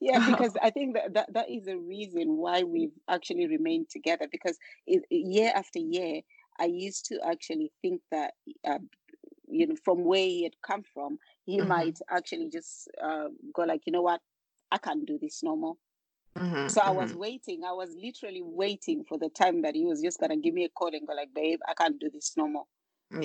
yeah, 0.00 0.24
because 0.26 0.56
I 0.62 0.70
think 0.70 0.94
that, 0.94 1.14
that 1.14 1.32
that 1.34 1.50
is 1.50 1.66
a 1.66 1.76
reason 1.76 2.36
why 2.36 2.62
we've 2.62 2.92
actually 3.08 3.46
remained 3.46 3.90
together. 3.90 4.26
Because 4.30 4.58
it, 4.86 5.02
year 5.10 5.52
after 5.54 5.78
year, 5.78 6.22
I 6.60 6.66
used 6.66 7.06
to 7.06 7.20
actually 7.26 7.72
think 7.82 8.02
that, 8.12 8.34
uh, 8.66 8.78
you 9.48 9.66
know, 9.66 9.76
from 9.84 10.04
where 10.04 10.24
he 10.26 10.44
had 10.44 10.60
come 10.62 10.82
from, 10.82 11.18
he 11.44 11.58
hmm 11.58 11.60
might 11.60 11.98
actually 12.10 12.50
just 12.50 12.88
uh, 13.02 13.28
go 13.54 13.62
like, 13.64 13.82
you 13.86 13.92
know 13.92 14.02
what, 14.02 14.20
I 14.72 14.78
can't 14.78 15.06
do 15.06 15.18
this 15.18 15.42
no 15.42 15.56
more. 15.56 15.76
hmm 16.36 16.68
So 16.68 16.80
I 16.80 16.90
was 16.90 17.12
hmm 17.12 17.16
waiting. 17.16 17.64
I 17.64 17.72
was 17.72 17.94
literally 17.96 18.42
waiting 18.42 19.04
for 19.04 19.18
the 19.18 19.28
time 19.28 19.62
that 19.62 19.74
he 19.74 19.84
was 19.84 20.02
just 20.02 20.20
gonna 20.20 20.36
give 20.36 20.54
me 20.54 20.64
a 20.64 20.68
call 20.68 20.94
and 20.94 21.06
go 21.06 21.14
like, 21.14 21.34
babe, 21.34 21.60
I 21.68 21.74
can't 21.74 21.98
do 21.98 22.10
this 22.10 22.36
no 22.36 22.48
more. 22.48 22.66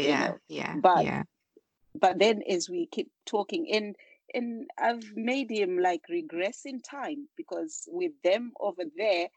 You 0.01 0.17
yeah 0.17 0.17
know. 0.17 0.41
yeah 0.47 0.75
But 0.75 1.07
yeah 1.07 1.23
but 1.99 2.19
then 2.19 2.41
as 2.49 2.69
we 2.69 2.87
keep 2.87 3.11
talking 3.25 3.69
and 3.71 3.95
and 4.33 4.69
I've 4.77 5.15
made 5.15 5.51
him 5.51 5.77
like 5.79 6.01
regress 6.09 6.61
in 6.65 6.81
time 6.81 7.29
because 7.37 7.87
with 7.91 8.11
them 8.23 8.53
over 8.59 8.83
there, 8.97 9.29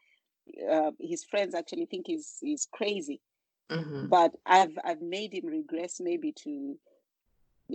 uh, 0.69 0.91
his 0.99 1.23
friends 1.23 1.55
actually 1.55 1.85
think 1.85 2.07
he's 2.07 2.37
he's 2.41 2.67
crazy. 2.71 3.21
Hmm 3.69 4.05
But 4.07 4.35
I've 4.45 4.77
I've 4.83 5.01
made 5.01 5.33
him 5.33 5.45
regress 5.47 5.99
maybe 5.99 6.31
to 6.43 6.77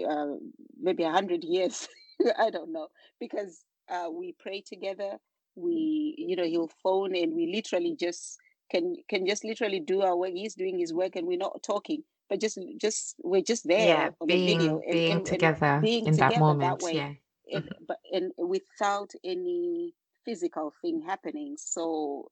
uh, 0.09 0.35
maybe 0.81 1.05
a 1.05 1.11
hundred 1.11 1.45
years. 1.45 1.89
I 2.39 2.51
don't 2.51 2.73
know 2.73 2.89
because 3.21 3.65
uh, 3.89 4.09
we 4.11 4.35
pray 4.39 4.63
together. 4.63 5.19
We 5.57 6.15
you 6.19 6.37
know 6.37 6.45
he'll 6.45 6.71
phone 6.83 7.15
and 7.15 7.33
we 7.35 7.53
literally 7.53 7.97
just 7.99 8.39
can 8.71 8.97
can 9.09 9.27
just 9.27 9.45
literally 9.45 9.81
do 9.81 10.03
our 10.03 10.17
work. 10.17 10.33
He's 10.33 10.55
doing 10.55 10.79
his 10.79 10.93
work 10.93 11.17
and 11.17 11.27
we're 11.27 11.39
not 11.39 11.63
talking, 11.63 12.03
but 12.29 12.41
just 12.41 12.59
just 12.81 13.17
we're 13.23 13.43
just 13.43 13.67
there 13.67 13.89
Yeah, 13.89 14.11
on 14.21 14.31
the 14.31 14.39
video 14.39 14.79
being 14.79 14.83
and, 14.89 14.93
being 14.93 15.11
and 15.11 15.29
and 15.29 15.29
together 15.29 15.81
being 15.81 16.07
in 16.07 16.17
that 16.17 16.35
together 16.35 16.41
that 16.61 16.61
moment. 16.61 16.83
way. 16.83 16.95
Yeah. 16.95 17.13
And 17.53 17.65
Mhm. 17.65 17.87
but 17.87 17.99
and 18.13 18.33
without 18.39 19.11
any 19.23 19.95
physical 20.25 20.73
thing 20.81 21.03
happening. 21.03 21.57
So 21.59 22.31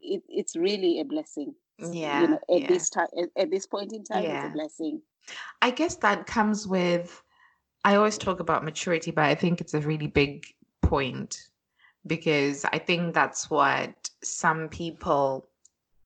it, 0.00 0.22
it's 0.28 0.56
really 0.56 1.00
a 1.00 1.04
blessing. 1.04 1.54
S- 1.80 1.96
You 2.10 2.28
Yeah, 2.28 2.28
know, 2.28 2.40
at 2.54 2.66
yeah, 2.66 2.68
this 2.68 2.90
time, 2.90 3.08
at, 3.20 3.30
at 3.36 3.50
this 3.50 3.66
point 3.66 3.92
in 3.92 4.04
time, 4.04 4.30
it's 4.30 4.44
a 4.44 4.48
blessing. 4.48 5.02
I 5.62 5.70
guess 5.70 5.96
that 5.96 6.26
comes 6.26 6.66
with, 6.66 7.22
I 7.84 7.96
always 7.96 8.18
talk 8.18 8.40
about 8.40 8.64
maturity, 8.64 9.10
but 9.10 9.24
I 9.24 9.34
think 9.34 9.60
it's 9.60 9.74
a 9.74 9.80
really 9.80 10.06
big 10.08 10.46
point 10.82 11.48
because 12.06 12.64
I 12.66 12.78
think 12.78 13.14
that's 13.14 13.50
what 13.50 14.10
some 14.22 14.68
people, 14.68 15.46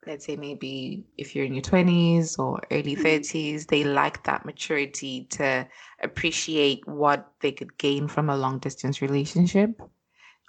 let's 0.06 0.26
say 0.26 0.36
maybe 0.36 1.06
if 1.18 1.34
you're 1.34 1.44
in 1.44 1.54
your 1.54 1.62
20s 1.62 2.38
or 2.38 2.60
early 2.70 2.96
Mm, 2.96 2.96
30s, 2.96 3.66
they 3.66 3.84
lack 3.84 4.24
that 4.24 4.44
maturity 4.46 5.26
to 5.32 5.66
appreciate 6.02 6.86
what 6.86 7.32
they 7.40 7.52
could 7.52 7.76
gain 7.78 8.08
from 8.08 8.30
a 8.30 8.36
long 8.36 8.58
distance 8.58 9.02
relationship. 9.02 9.80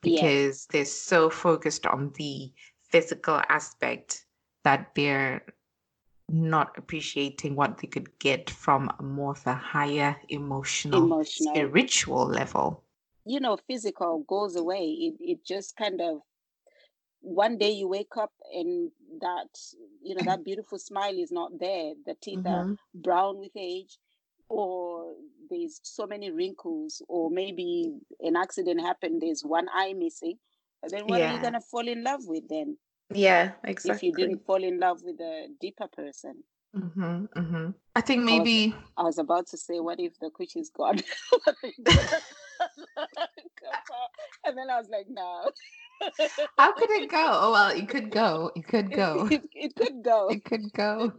because 0.03 0.67
they're 0.67 0.85
so 0.85 1.29
focused 1.29 1.85
on 1.85 2.11
the 2.17 2.51
physical 2.89 3.41
aspect 3.49 4.25
that 4.63 4.93
they're 4.95 5.45
not 6.29 6.77
appreciating 6.77 7.55
what 7.55 7.77
they 7.79 7.87
could 7.87 8.17
get 8.19 8.49
from 8.49 8.89
a 8.99 9.03
more 9.03 9.31
of 9.31 9.45
a 9.47 9.53
higher 9.53 10.17
emotional, 10.29 11.17
Emotional. 11.21 11.75
spiritual 11.75 12.25
level. 12.27 12.83
You 13.25 13.39
know, 13.39 13.57
physical 13.57 14.19
goes 14.19 14.55
away. 14.55 14.85
It 14.91 15.15
it 15.19 15.45
just 15.45 15.75
kind 15.75 16.01
of 16.01 16.21
one 17.21 17.57
day 17.57 17.71
you 17.71 17.87
wake 17.87 18.17
up 18.17 18.33
and 18.53 18.91
that 19.19 19.49
you 20.01 20.15
know 20.15 20.23
that 20.23 20.43
beautiful 20.43 20.77
smile 20.79 21.17
is 21.17 21.31
not 21.31 21.59
there. 21.59 21.93
The 22.05 22.15
teeth 22.15 22.45
are 22.45 22.65
hmm 22.65 22.87
brown 22.93 23.37
with 23.39 23.51
age, 23.55 23.99
or 24.49 25.15
there's 25.49 25.79
so 25.83 26.05
many 26.07 26.31
wrinkles, 26.31 27.01
or 27.07 27.29
maybe 27.29 27.99
an 28.19 28.35
accident 28.35 28.81
happened. 28.81 29.21
There's 29.21 29.43
one 29.43 29.67
eye 29.73 29.93
missing. 29.93 30.39
And 30.83 30.91
then 30.93 31.07
what 31.07 31.21
are 31.21 31.25
you 31.27 31.39
gonna 31.39 31.61
fall 31.61 31.87
in 31.87 32.03
love 32.03 32.25
with 32.25 32.47
then? 32.49 32.77
Yeah, 33.13 33.51
exactly. 33.63 33.91
If 33.95 34.03
you 34.03 34.13
didn't 34.25 34.45
fall 34.45 34.63
in 34.63 34.79
love 34.79 35.01
with 35.03 35.19
a 35.19 35.47
deeper 35.59 35.87
person. 35.87 36.43
hmm 36.73 37.25
hmm 37.35 37.69
I 37.95 38.01
think 38.01 38.29
I 38.29 38.35
was 38.35 38.45
maybe 38.47 38.75
I 38.97 39.03
was 39.03 39.17
about 39.17 39.47
to 39.47 39.57
say, 39.57 39.79
what 39.79 39.99
if 39.99 40.19
the 40.19 40.29
coach 40.29 40.55
is 40.55 40.69
gone? 40.69 40.99
and 44.45 44.57
then 44.57 44.69
I 44.69 44.77
was 44.77 44.87
like, 44.89 45.07
no. 45.09 45.51
How 46.57 46.73
could 46.73 46.89
it 46.91 47.09
go? 47.09 47.17
Oh 47.19 47.51
well, 47.51 47.71
it 47.71 47.89
could 47.89 48.11
go. 48.11 48.51
It 48.55 48.67
could 48.67 48.93
go. 48.93 49.27
It, 49.29 49.43
it 49.53 49.75
could 49.75 50.03
go. 50.03 50.29
It 50.29 50.45
could 50.45 50.71
go. 50.73 51.11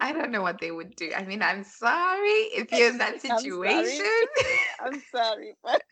I 0.00 0.12
don't 0.12 0.30
know 0.30 0.42
what 0.42 0.60
they 0.60 0.70
would 0.70 0.96
do. 0.96 1.10
I 1.14 1.24
mean, 1.24 1.42
I'm 1.42 1.64
sorry 1.64 2.48
if 2.56 2.72
you're 2.72 2.88
in 2.88 2.98
that 2.98 3.14
I'm 3.28 3.50
sorry. 3.50 3.62
situation, 3.62 4.06
I'm 4.80 5.02
sorry, 5.12 5.54
but 5.62 5.82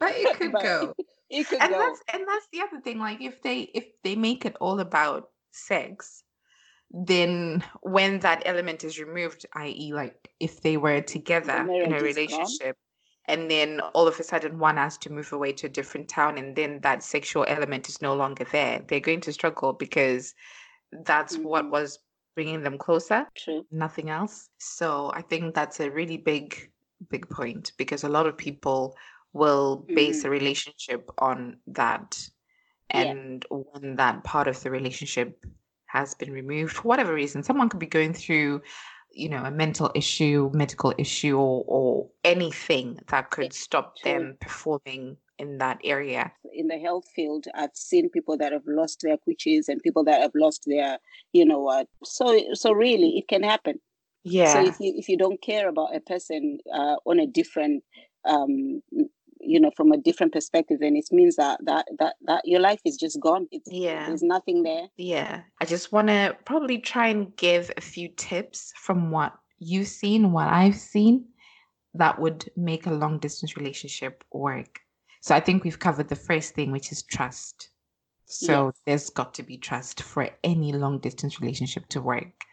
but 0.00 0.12
it 0.16 0.34
could 0.34 0.52
but 0.52 0.62
go. 0.62 0.94
It 1.34 1.48
could 1.48 1.60
And 1.60 1.68
go. 1.68 1.80
that's 1.80 2.02
and 2.12 2.26
that's 2.28 2.48
the 2.52 2.60
other 2.62 2.80
thing. 2.80 2.98
Like 2.98 3.20
if 3.20 3.42
they 3.42 3.60
if 3.74 3.86
they 4.02 4.16
make 4.16 4.44
it 4.44 4.56
all 4.60 4.80
about 4.80 5.30
sex, 5.52 6.24
then 6.90 7.64
when 7.82 8.20
that 8.20 8.42
element 8.46 8.84
is 8.84 8.98
removed, 9.00 9.46
i.e., 9.54 9.92
like 9.94 10.30
if 10.40 10.62
they 10.62 10.76
were 10.76 11.00
together 11.02 11.72
in 11.82 11.92
a 11.92 12.02
relationship, 12.02 12.76
and 13.26 13.50
then 13.50 13.80
all 13.94 14.08
of 14.08 14.20
a 14.20 14.24
sudden 14.24 14.58
one 14.58 14.76
has 14.76 14.98
to 14.98 15.12
move 15.12 15.32
away 15.32 15.52
to 15.54 15.66
a 15.66 15.70
different 15.70 16.08
town, 16.08 16.38
and 16.38 16.56
then 16.56 16.80
that 16.82 17.02
sexual 17.02 17.44
element 17.48 17.88
is 17.88 18.02
no 18.02 18.14
longer 18.14 18.44
there, 18.44 18.80
they're 18.88 19.00
going 19.00 19.20
to 19.22 19.32
struggle 19.32 19.72
because 19.72 20.34
that's 21.04 21.36
what 21.42 21.66
hmm 21.66 21.70
was 21.70 21.98
bringing 22.34 22.62
them 22.62 22.78
closer, 22.78 23.26
True. 23.34 23.66
nothing 23.70 24.10
else. 24.10 24.48
So 24.58 25.10
I 25.14 25.22
think 25.22 25.54
that's 25.54 25.80
a 25.80 25.90
really 25.90 26.16
big, 26.18 26.70
big 27.10 27.28
point 27.30 27.72
because 27.78 28.04
a 28.04 28.08
lot 28.08 28.26
of 28.26 28.36
people 28.36 28.96
will 29.34 29.84
base 29.94 30.22
hmm 30.22 30.28
a 30.28 30.30
relationship 30.30 31.10
on 31.18 31.58
that. 31.66 32.28
Yeah. 32.94 33.10
And 33.10 33.44
when 33.50 33.96
that 33.96 34.24
part 34.24 34.48
of 34.48 34.62
the 34.62 34.70
relationship 34.70 35.44
has 35.86 36.14
been 36.14 36.32
removed 36.32 36.72
for 36.76 36.88
whatever 36.88 37.12
reason, 37.12 37.42
someone 37.42 37.68
could 37.68 37.80
be 37.80 37.86
going 37.86 38.14
through, 38.14 38.62
you 39.10 39.28
know, 39.28 39.44
a 39.44 39.50
mental 39.50 39.90
issue, 39.94 40.50
medical 40.54 40.94
issue, 40.98 41.36
or, 41.36 41.64
or 41.66 42.10
anything 42.24 42.98
that 43.08 43.30
could 43.30 43.52
stop 43.52 43.96
True. 43.98 44.12
them 44.12 44.36
performing 44.40 45.16
in 45.38 45.58
that 45.58 45.80
area. 45.82 46.32
In 46.52 46.68
the 46.68 46.78
health 46.78 47.08
field, 47.14 47.46
I've 47.54 47.74
seen 47.74 48.08
people 48.10 48.36
that 48.38 48.52
have 48.52 48.66
lost 48.66 49.00
their 49.02 49.16
kuchis 49.16 49.68
and 49.68 49.82
people 49.82 50.04
that 50.04 50.20
have 50.20 50.34
lost 50.34 50.64
their, 50.66 50.98
you 51.32 51.44
know 51.44 51.60
what. 51.60 51.88
So, 52.04 52.54
so 52.54 52.72
really, 52.72 53.18
it 53.18 53.28
can 53.28 53.42
happen. 53.42 53.80
Yeah. 54.22 54.52
So 54.52 54.66
if 54.66 54.80
you 54.80 54.94
if 54.96 55.08
you 55.08 55.18
don't 55.18 55.40
care 55.42 55.68
about 55.68 55.94
a 55.94 56.00
person 56.00 56.58
uh, 56.72 56.96
on 57.04 57.18
a 57.20 57.26
different, 57.26 57.84
um, 58.24 58.82
you 59.46 59.60
know, 59.60 59.70
from 59.76 59.92
a 59.92 59.96
different 59.96 60.32
perspective, 60.32 60.78
then 60.80 60.96
it 60.96 61.06
means 61.12 61.36
that 61.36 61.60
that 61.64 61.86
that 61.98 62.16
that 62.22 62.42
your 62.44 62.60
life 62.60 62.80
is 62.84 62.96
just 62.96 63.20
gone. 63.20 63.48
It's 63.50 63.68
Yeah. 63.70 64.06
there's 64.06 64.22
nothing 64.22 64.62
there. 64.62 64.88
Yeah. 64.96 65.42
I 65.60 65.64
just 65.64 65.92
want 65.92 66.08
to 66.08 66.36
probably 66.44 66.78
try 66.78 67.08
and 67.08 67.34
give 67.36 67.70
a 67.76 67.80
few 67.80 68.08
tips 68.08 68.72
from 68.76 69.10
what 69.10 69.34
you've 69.58 69.88
seen, 69.88 70.32
what 70.32 70.48
I've 70.48 70.76
seen 70.76 71.26
that 71.94 72.18
would 72.18 72.50
make 72.56 72.86
a 72.86 72.92
long 72.92 73.18
distance 73.18 73.56
relationship 73.56 74.24
work. 74.32 74.80
So 75.20 75.34
I 75.34 75.40
think 75.40 75.64
we've 75.64 75.78
covered 75.78 76.08
the 76.08 76.16
first 76.16 76.54
thing, 76.54 76.72
which 76.72 76.92
is 76.92 77.02
trust. 77.02 77.70
So 78.26 78.66
Yes. 78.66 78.80
there's 78.86 79.10
got 79.10 79.34
to 79.34 79.42
be 79.42 79.56
trust 79.58 80.02
for 80.02 80.28
any 80.42 80.72
long 80.72 80.98
distance 80.98 81.40
relationship 81.40 81.86
to 81.90 82.00
work. 82.02 82.44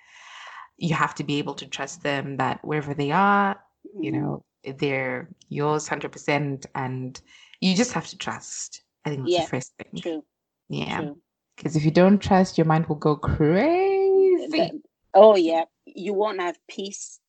You 0.78 0.96
have 0.96 1.16
to 1.16 1.24
be 1.24 1.38
able 1.40 1.56
to 1.56 1.68
trust 1.68 2.04
them 2.04 2.38
that 2.38 2.64
wherever 2.64 2.94
they 2.94 3.12
are, 3.12 3.60
you 4.00 4.12
Mhm. 4.12 4.22
know, 4.22 4.46
they're 4.64 5.30
yours 5.50 5.88
100%. 5.88 6.66
And 6.76 7.20
you 7.60 7.76
just 7.76 7.94
have 7.94 8.08
to 8.08 8.18
trust. 8.18 8.84
I 9.06 9.10
think 9.10 9.24
that's 9.24 9.34
Yeah. 9.34 9.44
the 9.44 9.50
first 9.50 9.74
thing. 9.78 10.02
True. 10.02 10.24
Yeah. 10.70 11.10
Because 11.56 11.76
if 11.76 11.84
you 11.86 11.92
don't 11.92 12.20
trust, 12.20 12.58
your 12.58 12.66
mind 12.66 12.88
will 12.88 12.96
go 12.96 13.16
crazy. 13.16 14.82
Oh 15.14 15.36
yeah, 15.36 15.66
you 15.86 16.14
won't 16.14 16.40
have 16.40 16.58
peace 16.68 17.20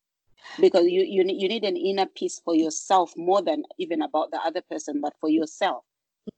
because 0.59 0.85
you 0.87 1.01
you 1.03 1.23
need 1.23 1.41
you 1.41 1.47
need 1.49 1.63
an 1.63 1.75
inner 1.75 2.05
peace 2.05 2.39
for 2.43 2.55
yourself 2.55 3.13
more 3.17 3.41
than 3.41 3.63
even 3.77 4.01
about 4.01 4.31
the 4.31 4.37
other 4.37 4.61
person, 4.61 5.01
but 5.01 5.13
for 5.19 5.29
yourself. 5.29 5.83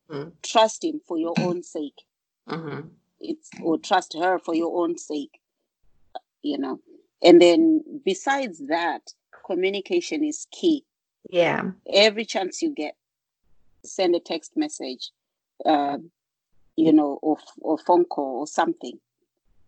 Mhm. 0.09 0.33
Trust 0.41 0.83
him 0.83 0.99
for 1.07 1.17
your 1.17 1.35
own 1.37 1.63
sake. 1.75 2.05
Mhm. 2.49 2.89
It's 3.19 3.49
or 3.61 3.77
trust 3.77 4.13
her 4.13 4.39
for 4.39 4.55
your 4.55 4.75
own 4.81 4.97
sake. 4.97 5.39
You 6.41 6.57
know, 6.57 6.79
and 7.23 7.41
then 7.41 7.83
besides 8.03 8.65
that, 8.67 9.13
communication 9.45 10.23
is 10.23 10.47
key. 10.51 10.85
Yeah. 11.29 11.71
Every 11.91 12.25
chance 12.25 12.61
you 12.61 12.73
get, 12.73 12.95
send 13.83 14.15
a 14.15 14.19
text 14.19 14.53
message, 14.55 15.11
uh, 15.65 15.97
you 16.75 16.93
know, 16.93 17.19
or 17.21 17.37
or 17.61 17.77
phone 17.77 18.05
call 18.05 18.39
or 18.39 18.47
something. 18.47 18.99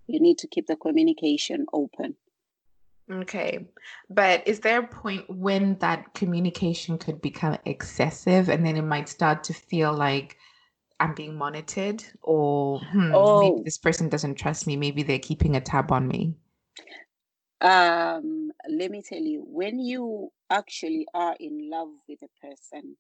You 0.08 0.20
need 0.20 0.38
to 0.40 0.48
keep 0.48 0.68
the 0.68 0.76
communication 0.76 1.66
open. 1.74 2.16
Okay. 3.10 3.68
But 4.10 4.46
is 4.48 4.60
there 4.60 4.80
a 4.80 4.88
point 4.88 5.30
when 5.30 5.78
that 5.80 6.14
communication 6.14 6.98
could 6.98 7.22
become 7.22 7.58
excessive 7.66 8.50
and 8.50 8.66
then 8.66 8.76
it 8.76 8.82
might 8.82 9.08
start 9.08 9.44
to 9.46 9.54
feel 9.54 9.94
like 9.94 10.38
I'm 11.00 11.14
being 11.14 11.36
monitored 11.38 12.04
or 12.22 12.80
hmm, 12.80 13.24
maybe 13.38 13.56
Oh, 13.56 13.64
this 13.64 13.78
person 13.78 14.10
doesn't 14.10 14.36
trust 14.36 14.68
me. 14.68 14.76
Maybe 14.76 15.04
they're 15.04 15.20
keeping 15.20 15.56
a 15.56 15.62
tab 15.62 15.92
on 15.92 16.08
me. 16.08 16.36
Um, 17.62 18.52
let 18.70 18.92
me 18.92 19.02
tell 19.02 19.22
you, 19.22 19.44
when 19.48 19.80
you 19.80 20.32
actually 20.50 21.08
are 21.14 21.36
in 21.40 21.70
love 21.70 21.90
with 22.08 22.20
a 22.22 22.48
person, 22.48 22.98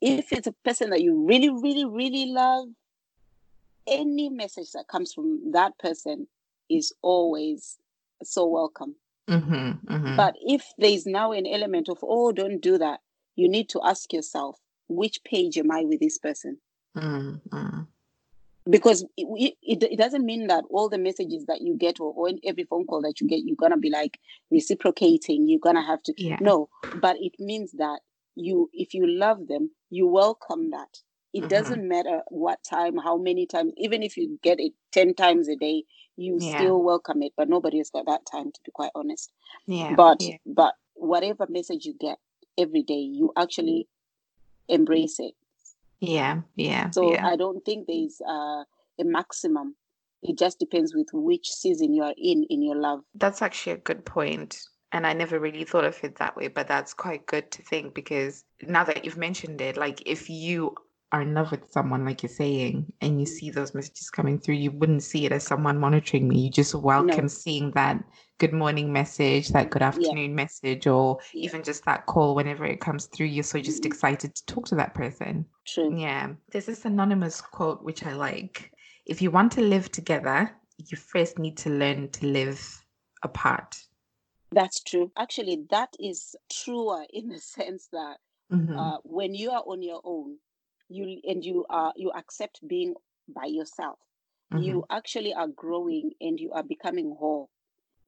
if 0.00 0.32
it's 0.32 0.46
a 0.46 0.52
person 0.64 0.90
that 0.90 1.02
you 1.02 1.24
really, 1.26 1.50
really, 1.50 1.84
really 1.84 2.26
love, 2.26 2.68
any 3.86 4.28
message 4.28 4.72
that 4.72 4.88
comes 4.88 5.12
from 5.12 5.52
that 5.52 5.78
person 5.78 6.26
is 6.68 6.92
always 7.02 7.78
so 8.22 8.46
welcome. 8.46 8.94
Mm-hmm. 9.28 9.92
Mm-hmm. 9.92 10.16
But 10.16 10.34
if 10.40 10.64
there 10.78 10.90
is 10.90 11.06
now 11.06 11.32
an 11.32 11.46
element 11.46 11.88
of, 11.88 11.98
oh, 12.02 12.32
don't 12.32 12.60
do 12.60 12.78
that, 12.78 13.00
you 13.36 13.48
need 13.48 13.68
to 13.70 13.80
ask 13.84 14.12
yourself, 14.12 14.58
which 14.88 15.22
page 15.24 15.56
am 15.56 15.70
I 15.70 15.84
with 15.84 16.00
this 16.00 16.18
person? 16.18 16.58
Mm-hmm. 16.96 17.82
Because 18.68 19.02
it, 19.16 19.54
it, 19.62 19.82
it 19.82 19.98
doesn't 19.98 20.24
mean 20.24 20.46
that 20.46 20.64
all 20.70 20.88
the 20.88 20.98
messages 20.98 21.46
that 21.46 21.60
you 21.62 21.76
get 21.76 21.98
or, 22.00 22.12
or 22.14 22.28
in 22.28 22.38
every 22.44 22.64
phone 22.64 22.86
call 22.86 23.02
that 23.02 23.20
you 23.20 23.26
get, 23.26 23.40
you're 23.44 23.56
going 23.56 23.72
to 23.72 23.78
be 23.78 23.90
like 23.90 24.18
reciprocating. 24.50 25.48
You're 25.48 25.58
going 25.60 25.76
to 25.76 25.82
have 25.82 26.02
to, 26.04 26.14
Yeah. 26.16 26.38
no, 26.40 26.68
but 26.94 27.16
it 27.20 27.32
means 27.40 27.72
that 27.72 28.00
you, 28.36 28.70
if 28.72 28.94
you 28.94 29.06
love 29.06 29.48
them, 29.48 29.70
you 29.90 30.06
welcome 30.06 30.70
that. 30.70 30.98
It 31.34 31.40
Mm-hmm. 31.40 31.48
doesn't 31.48 31.88
matter 31.88 32.20
what 32.28 32.60
time, 32.68 32.96
how 32.98 33.16
many 33.16 33.46
times, 33.46 33.72
even 33.78 34.02
if 34.02 34.16
you 34.16 34.38
get 34.42 34.60
it 34.60 34.72
10 34.92 35.14
times 35.14 35.48
a 35.48 35.56
day, 35.56 35.84
you 36.16 36.38
Yeah. 36.40 36.54
still 36.56 36.82
welcome 36.82 37.22
it. 37.22 37.32
But 37.36 37.48
nobody 37.48 37.78
has 37.78 37.90
got 37.90 38.06
that 38.06 38.20
time, 38.30 38.52
to 38.52 38.60
be 38.64 38.70
quite 38.70 38.90
honest 38.94 39.32
Yeah. 39.66 39.94
but 39.96 40.18
Yeah. 40.20 40.36
but 40.46 40.74
whatever 40.94 41.46
message 41.48 41.84
you 41.86 41.94
get 41.98 42.18
every 42.58 42.82
day 42.82 43.00
you 43.00 43.32
actually 43.36 43.88
embrace 44.68 45.16
it 45.18 45.34
Yeah. 46.02 46.42
Yeah. 46.56 46.90
so 46.90 47.12
Yeah. 47.12 47.26
i 47.26 47.36
don't 47.36 47.64
think 47.64 47.86
there's 47.86 48.20
uh, 48.20 48.64
a 49.00 49.04
maximum 49.04 49.76
it 50.22 50.36
just 50.38 50.58
depends 50.58 50.94
with 50.94 51.08
which 51.12 51.48
season 51.48 51.94
you 51.94 52.02
are 52.02 52.14
in 52.16 52.44
in 52.50 52.62
your 52.62 52.76
love 52.76 53.00
That's 53.14 53.42
actually 53.42 53.72
a 53.72 53.78
good 53.78 54.04
point. 54.04 54.60
And 54.94 55.06
I 55.06 55.14
never 55.14 55.40
really 55.40 55.64
thought 55.64 55.84
of 55.86 55.98
it 56.04 56.16
that 56.16 56.36
way, 56.36 56.48
but 56.48 56.68
that's 56.68 56.92
quite 56.92 57.24
good 57.26 57.50
to 57.52 57.62
think 57.62 57.94
because 57.94 58.44
now 58.60 58.84
that 58.84 59.06
you've 59.06 59.16
mentioned 59.16 59.62
it, 59.62 59.78
like 59.78 60.02
if 60.04 60.28
you 60.28 60.74
are 61.12 61.22
in 61.22 61.34
love 61.34 61.50
with 61.50 61.70
someone, 61.70 62.04
like 62.04 62.22
you're 62.22 62.30
saying, 62.30 62.92
and 63.02 63.20
you 63.20 63.26
see 63.26 63.50
those 63.50 63.74
messages 63.74 64.10
coming 64.10 64.38
through, 64.38 64.54
you 64.54 64.70
wouldn't 64.72 65.02
see 65.02 65.26
it 65.26 65.32
as 65.32 65.44
someone 65.46 65.78
monitoring 65.78 66.26
me. 66.26 66.40
You 66.40 66.50
just 66.50 66.74
welcome 66.74 67.24
no 67.24 67.28
seeing 67.28 67.70
that 67.72 68.02
good 68.38 68.52
morning 68.52 68.92
message, 68.92 69.48
that 69.50 69.70
good 69.70 69.82
yeah 69.82 69.88
afternoon 69.88 70.34
message, 70.34 70.86
or 70.86 71.18
yeah 71.34 71.44
even 71.44 71.62
just 71.62 71.84
that 71.84 72.06
call 72.06 72.34
whenever 72.34 72.64
it 72.64 72.80
comes 72.80 73.06
through. 73.06 73.26
You're 73.26 73.44
so 73.44 73.60
just 73.60 73.82
Mhm. 73.82 73.86
excited 73.86 74.34
to 74.34 74.46
talk 74.46 74.66
to 74.66 74.74
that 74.76 74.94
person. 74.94 75.46
true 75.66 75.94
Yeah. 75.96 76.34
There's 76.50 76.66
this 76.66 76.84
anonymous 76.84 77.40
quote 77.40 77.82
which 77.84 78.04
I 78.04 78.14
like. 78.14 78.72
If 79.06 79.20
you 79.20 79.30
want 79.30 79.52
to 79.52 79.60
live 79.60 79.90
together, 79.92 80.56
you 80.78 80.96
first 80.96 81.38
need 81.38 81.56
to 81.58 81.70
learn 81.70 82.10
to 82.12 82.26
live 82.26 82.84
apart. 83.22 83.76
that's 84.50 84.82
true 84.82 85.10
actually 85.16 85.64
that 85.70 85.88
is 85.98 86.36
truer 86.50 87.04
in 87.10 87.28
the 87.28 87.38
sense 87.56 87.88
that 87.92 88.18
hmm 88.50 88.72
uh, 88.78 88.98
when 89.04 89.34
you 89.34 89.50
are 89.50 89.62
on 89.66 89.82
your 89.82 90.00
own 90.04 90.36
you 90.94 91.20
and 91.24 91.44
you 91.44 91.64
are 91.70 91.92
you 91.96 92.10
accept 92.12 92.66
being 92.66 92.94
by 93.28 93.46
yourself. 93.46 93.98
Hmm 94.52 94.78
you 94.78 94.84
actually 94.90 95.32
are 95.34 95.48
growing 95.48 96.12
and 96.20 96.38
you 96.40 96.52
are 96.52 96.62
becoming 96.62 97.16
whole. 97.18 97.50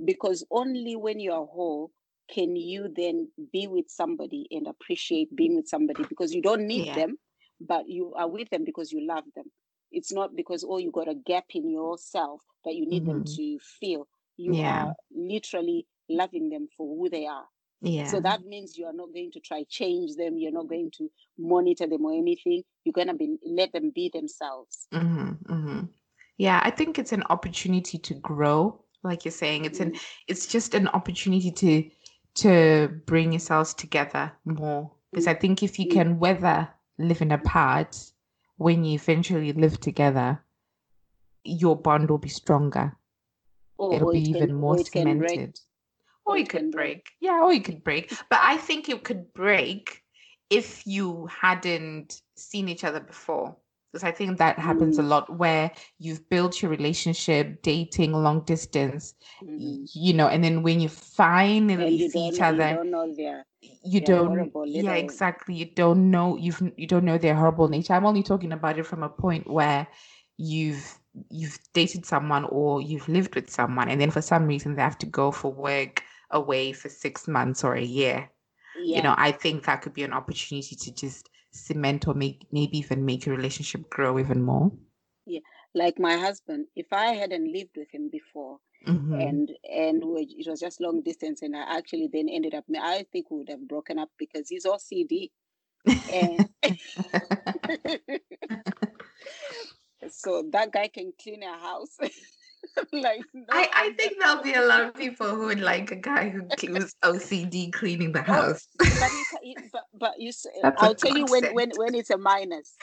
Because 0.04 0.44
only 0.50 0.96
when 0.96 1.20
you 1.20 1.32
are 1.32 1.44
whole 1.46 1.90
can 2.30 2.56
you 2.56 2.88
then 2.94 3.30
be 3.52 3.66
with 3.66 3.88
somebody 3.90 4.46
and 4.50 4.66
appreciate 4.66 5.34
being 5.34 5.56
with 5.56 5.68
somebody 5.68 6.04
because 6.08 6.32
you 6.34 6.40
don't 6.42 6.66
need 6.66 6.84
Yeah. 6.84 6.94
them 6.94 7.18
but 7.60 7.88
you 7.88 8.12
are 8.14 8.28
with 8.28 8.48
them 8.50 8.64
because 8.64 8.92
you 8.92 9.00
love 9.06 9.24
them. 9.36 9.46
It's 9.92 10.12
not 10.12 10.34
because 10.36 10.64
oh 10.68 10.78
you 10.78 10.90
got 10.90 11.08
a 11.08 11.14
gap 11.14 11.44
in 11.54 11.68
yourself 11.70 12.42
that 12.64 12.74
you 12.74 12.86
need 12.86 13.04
them 13.06 13.22
hmm 13.22 13.34
to 13.36 13.58
feel. 13.80 14.08
You 14.36 14.58
Yeah. 14.58 14.62
are 14.62 14.94
literally 15.14 15.86
loving 16.08 16.48
them 16.50 16.68
for 16.76 16.86
who 16.96 17.08
they 17.08 17.26
are 17.26 17.46
so 18.06 18.20
that 18.20 18.44
means 18.44 18.78
you 18.78 18.86
are 18.86 18.92
not 18.92 19.12
going 19.12 19.30
to 19.30 19.40
try 19.40 19.64
change 19.68 20.16
them 20.16 20.38
you're 20.38 20.52
not 20.52 20.68
going 20.68 20.90
to 20.90 21.10
monitor 21.38 21.86
them 21.86 22.04
or 22.04 22.12
anything 22.12 22.62
you're 22.84 22.92
going 22.92 23.08
to 23.08 23.14
be 23.14 23.36
let 23.44 23.72
them 23.72 23.90
be 23.94 24.10
themselves 24.12 24.86
hmm 24.92 25.32
hmm 25.46 25.80
Yeah. 26.36 26.60
I 26.64 26.70
think 26.70 26.98
it's 26.98 27.12
an 27.12 27.22
opportunity 27.30 27.98
to 27.98 28.14
grow. 28.14 28.80
Like 29.02 29.24
you're 29.24 29.32
saying, 29.32 29.64
it's 29.66 29.80
an 29.80 29.92
Mm, 29.92 30.00
it's 30.28 30.46
just 30.46 30.74
an 30.74 30.88
opportunity 30.88 31.50
to 31.52 31.90
to 32.42 32.88
bring 33.06 33.32
yourselves 33.32 33.74
together 33.74 34.32
more. 34.44 34.90
Because 35.10 35.26
I 35.28 35.34
think 35.34 35.62
if 35.62 35.78
you 35.78 35.86
can 35.86 36.18
weather 36.18 36.68
living 36.98 37.32
apart, 37.32 37.96
when 38.56 38.82
you 38.84 38.94
eventually 38.94 39.52
live 39.52 39.78
together, 39.78 40.42
your 41.44 41.76
bond 41.76 42.10
will 42.10 42.18
be 42.18 42.28
stronger. 42.28 42.96
Or, 43.76 43.94
It'll 43.94 44.08
or 44.08 44.12
be 44.12 44.22
it 44.22 44.28
even 44.28 44.48
can, 44.48 44.56
more 44.56 44.74
or 44.74 44.80
it 44.80 44.90
can 44.90 45.18
break. 45.18 45.54
Or 46.26 46.36
it 46.36 46.48
could 46.48 46.70
break. 46.70 47.10
Yeah, 47.20 47.42
or 47.42 47.52
it 47.52 47.64
could 47.64 47.84
break. 47.84 48.10
But 48.30 48.40
I 48.42 48.56
think 48.56 48.88
it 48.88 49.04
could 49.04 49.32
break 49.34 50.02
if 50.50 50.86
you 50.86 51.26
hadn't 51.26 52.20
seen 52.36 52.68
each 52.68 52.84
other 52.84 53.00
before. 53.00 53.56
Because 53.92 54.04
I 54.04 54.10
think 54.10 54.38
that 54.38 54.58
happens 54.58 54.98
a 54.98 55.02
Mm. 55.02 55.08
lot 55.08 55.38
where 55.38 55.70
you've 55.98 56.28
built 56.28 56.60
your 56.60 56.70
relationship, 56.70 57.62
dating 57.62 58.12
long 58.12 58.40
distance, 58.44 59.14
Mhm. 59.42 59.88
you 59.94 60.12
know, 60.14 60.26
and 60.28 60.42
then 60.42 60.62
when 60.62 60.80
you 60.80 60.88
finally 60.88 61.98
you 61.98 62.08
see 62.08 62.26
each 62.26 62.40
know, 62.40 62.50
you 62.50 62.56
other, 62.56 62.68
don't 62.68 62.90
know 62.90 63.14
their 63.14 63.44
you 63.84 64.00
don't 64.00 64.52
yeah 64.72 64.94
exactly 64.94 65.54
you 65.54 65.64
don't 65.66 66.10
know 66.10 66.36
you've 66.36 66.62
you 66.76 66.86
don't 66.86 67.04
know 67.04 67.18
their 67.18 67.34
horrible 67.34 67.68
nature 67.68 67.94
i'm 67.94 68.06
only 68.06 68.22
talking 68.22 68.52
about 68.52 68.78
it 68.78 68.86
from 68.86 69.02
a 69.02 69.08
point 69.08 69.48
where 69.48 69.86
you've 70.36 70.98
you've 71.30 71.58
dated 71.72 72.04
someone 72.04 72.44
or 72.46 72.80
you've 72.80 73.08
lived 73.08 73.34
with 73.34 73.48
someone 73.50 73.88
and 73.88 74.00
then 74.00 74.10
for 74.10 74.20
some 74.22 74.46
reason 74.46 74.74
they 74.74 74.82
have 74.82 74.98
to 74.98 75.06
go 75.06 75.30
for 75.30 75.52
work 75.52 76.02
away 76.34 76.72
for 76.72 76.90
six 76.90 77.28
months 77.28 77.64
or 77.64 77.74
a 77.76 77.84
year 77.84 78.30
you 78.92 79.02
know 79.02 79.14
i 79.18 79.32
think 79.32 79.64
that 79.64 79.82
could 79.82 79.94
be 79.94 80.04
an 80.04 80.14
opportunity 80.14 80.76
to 80.76 80.94
just 80.94 81.30
cement 81.52 82.08
or 82.08 82.14
make 82.14 82.46
maybe 82.52 82.78
even 82.78 83.06
make 83.06 83.26
your 83.26 83.36
relationship 83.36 83.90
grow 83.90 84.18
even 84.18 84.42
more 84.42 84.72
Yeah, 85.26 85.40
Like 85.74 85.98
my 85.98 86.16
husband, 86.16 86.66
if 86.76 86.92
I 86.92 87.06
hadn't 87.14 87.52
lived 87.52 87.76
with 87.76 87.90
him 87.92 88.08
before 88.10 88.58
Mhm. 88.86 89.14
and 89.18 89.50
and 89.70 90.02
it 90.02 90.48
was 90.48 90.60
just 90.60 90.80
long 90.80 91.02
distance 91.02 91.42
and 91.42 91.56
I 91.56 91.62
actually 91.78 92.08
then 92.12 92.28
ended 92.28 92.54
up 92.54 92.64
I 92.80 93.06
think 93.12 93.30
we 93.30 93.38
would 93.38 93.48
have 93.50 93.68
broken 93.68 93.98
up 93.98 94.10
because 94.18 94.48
he's 94.48 94.66
OCD. 94.66 95.32
And 96.12 96.48
so 100.10 100.44
that 100.52 100.72
guy 100.72 100.88
can 100.88 101.12
clean 101.22 101.42
a 101.42 101.58
house. 101.58 101.96
like 102.92 103.22
no 103.34 103.44
I, 103.50 103.68
I 103.72 103.92
think 103.92 104.18
there'll 104.20 104.42
be 104.42 104.54
a 104.54 104.62
lot 104.62 104.82
of 104.82 104.94
people 104.94 105.28
who 105.28 105.46
would 105.46 105.60
like 105.60 105.90
a 105.90 105.96
guy 105.96 106.28
who 106.28 106.42
was 106.72 106.94
OCD 107.04 107.72
cleaning 107.72 108.12
the 108.12 108.22
house. 108.22 108.66
but, 108.78 109.12
he, 109.12 109.24
ca- 109.30 109.68
but 109.72 109.84
but 109.94 110.14
you 110.18 110.28
s- 110.30 110.46
That's 110.62 110.80
a 110.82 110.84
I'll 110.84 110.94
tell 110.94 111.16
you 111.16 111.26
when 111.26 111.44
when 111.54 111.70
when 111.76 111.94
it's 111.94 112.10
a 112.10 112.18
minus. 112.18 112.74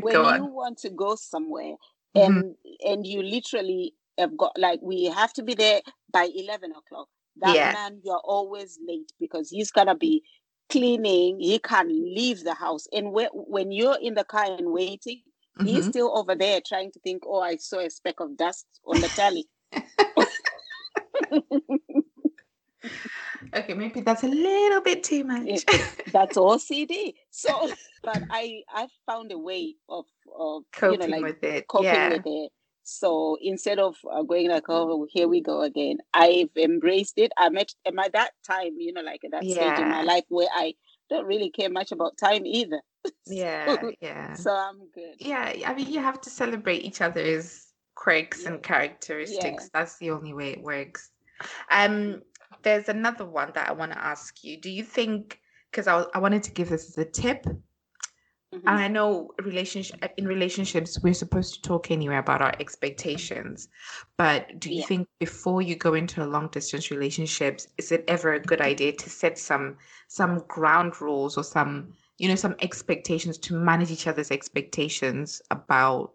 when 0.00 0.14
Go 0.14 0.22
you 0.34 0.44
on. 0.44 0.52
want 0.52 0.78
to 0.78 0.90
go 0.90 1.14
somewhere 1.16 1.76
Mhm. 2.16 2.26
and 2.26 2.54
and 2.84 3.06
you 3.06 3.22
literally 3.22 3.94
have 4.18 4.36
got 4.36 4.52
like 4.58 4.80
we 4.82 5.04
have 5.06 5.32
to 5.34 5.42
be 5.42 5.54
there 5.54 5.80
by 6.12 6.28
11 6.34 6.72
o'clock 6.72 7.08
that 7.38 7.54
Yeah. 7.54 7.72
man 7.72 8.00
you're 8.04 8.20
always 8.24 8.78
late 8.86 9.10
because 9.18 9.48
he's 9.48 9.70
gonna 9.70 9.94
be 9.94 10.22
cleaning 10.68 11.40
he 11.40 11.58
can't 11.58 11.88
leave 11.90 12.44
the 12.44 12.54
house 12.54 12.86
and 12.92 13.12
whe- 13.12 13.32
when 13.32 13.72
you're 13.72 13.98
in 14.00 14.14
the 14.14 14.24
car 14.24 14.44
and 14.44 14.72
waiting 14.72 15.22
he's 15.60 15.86
Mhm. 15.86 15.90
still 15.90 16.16
over 16.18 16.34
there 16.34 16.60
trying 16.66 16.90
to 16.92 17.00
think 17.00 17.22
oh 17.26 17.40
i 17.40 17.56
saw 17.56 17.78
a 17.78 17.90
speck 17.90 18.20
of 18.20 18.36
dust 18.36 18.66
on 18.86 19.00
the 19.00 19.08
tally 19.08 19.46
Okay, 23.54 23.74
maybe 23.74 24.00
that's 24.00 24.22
a 24.24 24.28
little 24.28 24.80
bit 24.80 25.04
too 25.04 25.24
much. 25.24 25.64
that's 26.12 26.36
ocd 26.36 27.14
so 27.30 27.70
but 28.02 28.22
i 28.30 28.62
i 28.72 28.88
found 29.06 29.30
a 29.30 29.38
way 29.38 29.74
of 29.88 30.06
of 30.38 30.62
you 30.62 30.66
Coping 30.80 31.00
know 31.00 31.06
like 31.16 31.22
with 31.22 31.44
it. 31.44 31.68
coping 31.68 31.86
yeah. 31.86 32.08
with 32.10 32.22
it. 32.26 32.50
So 32.84 33.36
instead 33.40 33.78
of 33.78 33.94
uh, 34.10 34.22
going 34.24 34.48
like, 34.50 34.64
oh, 34.68 35.06
here 35.08 35.28
we 35.28 35.40
go 35.40 35.62
again, 35.62 35.98
I've 36.12 36.50
embraced 36.56 37.16
it. 37.16 37.30
I'm 37.38 37.56
at, 37.56 37.72
am 37.86 38.00
at 38.00 38.12
that 38.14 38.32
time, 38.44 38.72
you 38.78 38.92
know, 38.92 39.02
like 39.02 39.22
at 39.24 39.30
that 39.30 39.44
stage 39.44 39.78
in 39.78 39.88
my 39.88 40.02
life 40.02 40.24
where 40.28 40.48
I 40.52 40.74
don't 41.08 41.26
really 41.26 41.50
care 41.50 41.70
much 41.70 41.92
about 41.92 42.18
time 42.18 42.44
either. 42.44 42.80
Yeah, 43.26 43.88
yeah. 44.00 44.34
So 44.36 44.50
I'm 44.54 44.88
good. 44.90 45.14
Yeah, 45.18 45.54
I 45.66 45.74
mean, 45.74 45.88
you 45.88 46.00
have 46.00 46.20
to 46.22 46.30
celebrate 46.30 46.82
each 46.84 47.00
other's 47.00 47.68
quirks 47.94 48.46
and 48.46 48.62
characteristics. 48.62 49.70
That's 49.72 49.98
the 49.98 50.10
only 50.10 50.34
way 50.34 50.50
it 50.50 50.62
works. 50.62 51.10
Um, 51.70 52.22
there's 52.62 52.88
another 52.88 53.24
one 53.24 53.52
that 53.54 53.68
I 53.68 53.72
want 53.72 53.92
to 53.92 53.98
ask 54.04 54.42
you. 54.44 54.60
Do 54.60 54.70
you 54.70 54.82
think, 54.84 55.40
because 55.70 55.86
I, 55.86 56.04
I 56.14 56.18
wanted 56.18 56.42
to 56.44 56.50
give 56.52 56.68
this 56.70 56.88
as 56.88 56.98
a 56.98 57.04
tip, 57.04 57.46
Mhm. 58.52 58.66
and 58.66 58.78
I 58.78 58.88
know 58.88 59.30
relationship 59.42 60.12
in 60.16 60.26
relationships 60.26 61.00
we're 61.02 61.14
supposed 61.14 61.54
to 61.54 61.62
talk 61.62 61.90
anyway 61.90 62.16
about 62.16 62.42
our 62.42 62.52
expectations, 62.60 63.68
but 64.16 64.58
do 64.60 64.70
you 64.70 64.80
Yeah. 64.80 64.86
think 64.86 65.08
before 65.18 65.62
you 65.62 65.74
go 65.74 65.94
into 65.94 66.22
a 66.22 66.26
long 66.26 66.48
distance 66.48 66.90
relationships, 66.90 67.66
is 67.78 67.90
it 67.92 68.04
ever 68.08 68.34
a 68.34 68.40
good 68.40 68.60
idea 68.60 68.92
to 68.92 69.10
set 69.10 69.38
some 69.38 69.78
some 70.08 70.44
ground 70.48 71.00
rules 71.00 71.36
or 71.36 71.44
some 71.44 71.94
you 72.22 72.28
know 72.28 72.36
some 72.36 72.54
expectations 72.62 73.36
to 73.36 73.54
manage 73.54 73.90
each 73.90 74.06
other's 74.06 74.30
expectations 74.30 75.42
about 75.50 76.12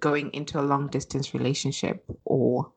going 0.00 0.30
into 0.32 0.58
a 0.58 0.64
long 0.64 0.88
distance 0.88 1.34
relationship 1.34 2.02
or 2.24 2.72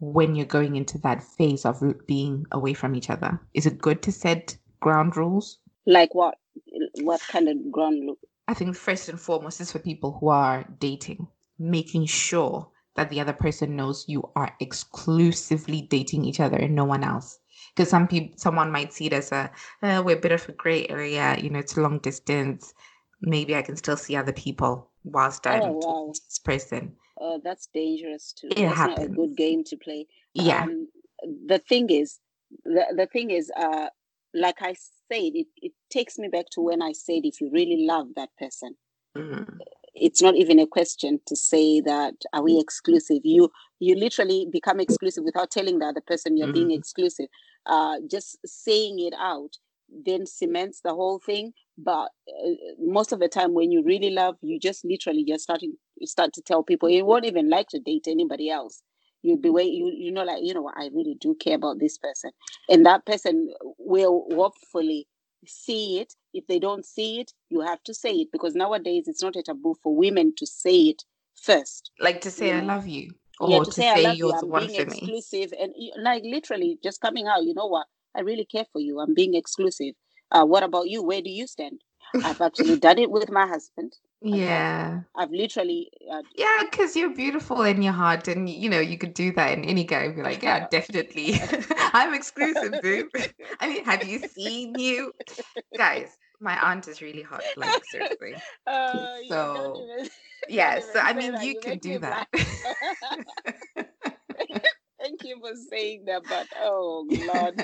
when 0.00 0.34
you're 0.34 0.44
going 0.44 0.74
into 0.74 0.98
that 0.98 1.22
phase 1.22 1.64
of 1.64 1.80
being 2.08 2.44
away 2.50 2.74
from 2.74 2.96
each 2.96 3.08
other? 3.08 3.40
Is 3.54 3.66
it 3.66 3.78
good 3.78 4.02
to 4.02 4.10
set 4.10 4.56
ground 4.80 5.16
rules? 5.16 5.60
Like 5.86 6.12
what? 6.12 6.34
What 7.02 7.20
kind 7.20 7.48
of 7.48 7.70
ground 7.70 8.04
look? 8.04 8.18
I 8.48 8.54
think 8.54 8.74
first 8.74 9.08
and 9.08 9.20
foremost 9.20 9.60
is 9.60 9.70
for 9.70 9.78
people 9.78 10.18
who 10.18 10.26
are 10.26 10.64
dating, 10.80 11.28
making 11.56 12.06
sure 12.06 12.68
that 12.96 13.10
the 13.10 13.20
other 13.20 13.32
person 13.32 13.76
knows 13.76 14.06
you 14.08 14.28
are 14.34 14.52
exclusively 14.58 15.82
dating 15.82 16.24
each 16.24 16.40
other 16.40 16.56
and 16.56 16.74
no 16.74 16.84
one 16.84 17.04
else. 17.04 17.38
Because 17.78 17.90
some 17.90 18.08
people, 18.08 18.36
someone 18.36 18.72
might 18.72 18.92
see 18.92 19.06
it 19.06 19.12
as 19.12 19.30
a, 19.30 19.48
uh, 19.84 20.02
we're 20.04 20.16
a 20.16 20.20
bit 20.20 20.32
of 20.32 20.48
a 20.48 20.52
gray 20.52 20.84
area, 20.88 21.38
you 21.38 21.48
know, 21.48 21.60
it's 21.60 21.76
long 21.76 22.00
distance. 22.00 22.74
Maybe 23.20 23.54
I 23.54 23.62
can 23.62 23.76
still 23.76 23.96
see 23.96 24.16
other 24.16 24.32
people 24.32 24.90
whilst 25.04 25.46
I'm 25.46 25.62
Oh, 25.62 25.72
wow. 25.86 26.12
this 26.12 26.40
person. 26.40 26.96
Uh, 27.20 27.38
that's 27.44 27.68
dangerous 27.72 28.32
too. 28.32 28.48
It 28.50 28.62
that's 28.66 28.80
not 28.80 29.00
a 29.04 29.06
good 29.06 29.36
game 29.36 29.62
to 29.62 29.76
play. 29.76 30.08
Yeah. 30.34 30.64
Um, 30.64 30.88
the 31.46 31.60
thing 31.60 31.88
is, 31.90 32.18
the, 32.64 32.84
the 32.96 33.06
thing 33.06 33.30
is, 33.30 33.52
uh, 33.56 33.90
like 34.34 34.60
I 34.60 34.72
said, 34.72 35.36
it, 35.36 35.46
it 35.62 35.72
takes 35.88 36.18
me 36.18 36.26
back 36.26 36.46
to 36.54 36.60
when 36.60 36.82
I 36.82 36.90
said, 36.90 37.20
if 37.22 37.40
you 37.40 37.48
really 37.52 37.86
love 37.86 38.08
that 38.16 38.30
person, 38.40 38.74
Mhm. 39.16 39.60
It's 40.00 40.22
not 40.22 40.36
even 40.36 40.58
a 40.58 40.66
question 40.66 41.20
to 41.26 41.36
say 41.36 41.80
that 41.82 42.14
are 42.32 42.42
we 42.42 42.58
exclusive? 42.58 43.20
You 43.24 43.50
you 43.80 43.94
literally 43.96 44.46
become 44.50 44.80
exclusive 44.80 45.24
without 45.24 45.50
telling 45.50 45.78
the 45.78 45.86
other 45.86 46.02
person 46.06 46.36
you're 46.36 46.48
being 46.48 46.70
Mhm. 46.70 46.78
exclusive. 46.78 47.28
Uh 47.66 47.96
just 48.10 48.38
saying 48.46 48.98
it 49.00 49.14
out 49.18 49.56
then 50.04 50.26
cements 50.26 50.80
the 50.82 50.94
whole 50.94 51.18
thing 51.18 51.52
but 51.78 52.10
uh, 52.28 52.50
most 52.78 53.12
of 53.12 53.20
the 53.20 53.28
time 53.28 53.54
when 53.54 53.72
you 53.72 53.82
really 53.84 54.10
love 54.10 54.36
you 54.42 54.58
just 54.60 54.84
literally 54.84 55.24
just 55.24 55.44
starting 55.44 55.74
you 55.96 56.06
start 56.06 56.32
to 56.34 56.42
tell 56.42 56.62
people. 56.62 56.88
You 56.90 57.04
won't 57.04 57.26
even 57.26 57.48
like 57.50 57.68
to 57.70 57.80
date 57.80 58.06
anybody 58.08 58.50
else. 58.50 58.82
You'd 59.22 59.42
be 59.42 59.50
wait 59.50 59.72
you 59.72 59.92
you 59.96 60.12
know 60.12 60.24
like 60.24 60.42
you 60.42 60.54
know 60.54 60.62
what, 60.62 60.76
i 60.78 60.88
really 60.94 61.16
do 61.20 61.34
care 61.40 61.56
about 61.56 61.78
this 61.80 61.98
person. 61.98 62.30
And 62.68 62.86
that 62.86 63.06
person 63.06 63.52
will 63.78 64.26
hopefully 64.32 65.08
see 65.46 66.00
it. 66.00 66.14
If 66.32 66.46
they 66.46 66.58
don't 66.58 66.84
see 66.84 67.20
it, 67.20 67.32
you 67.48 67.60
have 67.60 67.82
to 67.84 67.94
say 67.94 68.12
it 68.12 68.28
because 68.32 68.54
nowadays 68.54 69.04
it's 69.08 69.22
not 69.22 69.36
a 69.36 69.42
taboo 69.42 69.74
for 69.82 69.94
women 69.94 70.34
to 70.36 70.46
say 70.46 70.76
it 70.92 71.04
first. 71.34 71.90
Like 72.00 72.20
to 72.22 72.30
say, 72.30 72.52
I 72.52 72.60
love 72.60 72.86
you. 72.86 73.14
yeah, 73.40 73.58
Or 73.58 73.64
to 73.64 73.70
to 73.70 73.72
say, 73.72 73.88
I 73.90 73.98
love 73.98 74.16
you, 74.18 74.26
you're 74.26 74.38
the 74.40 74.46
I'm 74.46 74.50
one 74.50 74.66
being 74.66 74.74
for 74.74 74.84
me. 74.86 75.14
exclusive, 75.14 75.52
and 75.58 75.72
like 76.02 76.22
literally 76.24 76.78
just 76.82 77.00
coming 77.00 77.26
out. 77.26 77.44
You 77.44 77.54
know 77.54 77.66
what? 77.66 77.86
I 78.16 78.20
really 78.20 78.44
care 78.44 78.66
for 78.72 78.80
you. 78.80 79.00
I'm 79.00 79.14
being 79.14 79.34
exclusive. 79.34 79.94
Uh, 80.30 80.44
what 80.44 80.62
about 80.62 80.88
you? 80.88 81.02
Where 81.02 81.22
do 81.22 81.30
you 81.30 81.46
stand? 81.46 81.80
I've 82.22 82.40
actually 82.40 82.76
done 82.76 82.98
it 82.98 83.10
with 83.10 83.30
my 83.30 83.46
husband. 83.46 83.94
Yeah. 84.20 85.00
I've 85.16 85.30
literally 85.30 85.90
uh, 86.10 86.22
Yeah, 86.36 86.62
because 86.70 86.96
you're 86.96 87.14
beautiful 87.14 87.62
in 87.62 87.82
your 87.82 87.92
heart, 87.92 88.28
and 88.28 88.48
you 88.48 88.68
know 88.68 88.80
you 88.80 88.98
could 88.98 89.14
do 89.14 89.32
that 89.32 89.56
in 89.56 89.64
any 89.64 89.84
game 89.84 90.14
Be 90.16 90.22
like, 90.22 90.42
yeah, 90.42 90.66
definitely, 90.68 91.40
I'm 91.92 92.14
exclusive, 92.14 92.80
boo 92.82 93.08
I 93.60 93.68
mean, 93.68 93.84
have 93.84 94.04
you 94.08 94.18
seen 94.18 94.76
you, 94.78 95.12
guys? 95.76 96.16
My 96.40 96.56
aunt 96.70 96.86
is 96.88 97.00
really 97.02 97.22
hot. 97.22 97.42
Like 97.56 97.84
seriously. 97.84 98.34
uh, 98.66 99.16
So, 99.28 99.88
even- 99.98 100.10
Yeah. 100.48 100.80
So 100.80 100.98
I 101.00 101.12
mean, 101.12 101.34
you 101.40 101.54
You 101.54 101.60
can 101.60 101.78
do 101.78 101.98
that. 101.98 102.28
Thank 105.00 105.22
you 105.24 105.38
for 105.40 105.52
saying 105.70 106.04
that, 106.06 106.22
but 106.28 106.48
oh 106.60 107.04
Lord. 107.08 107.54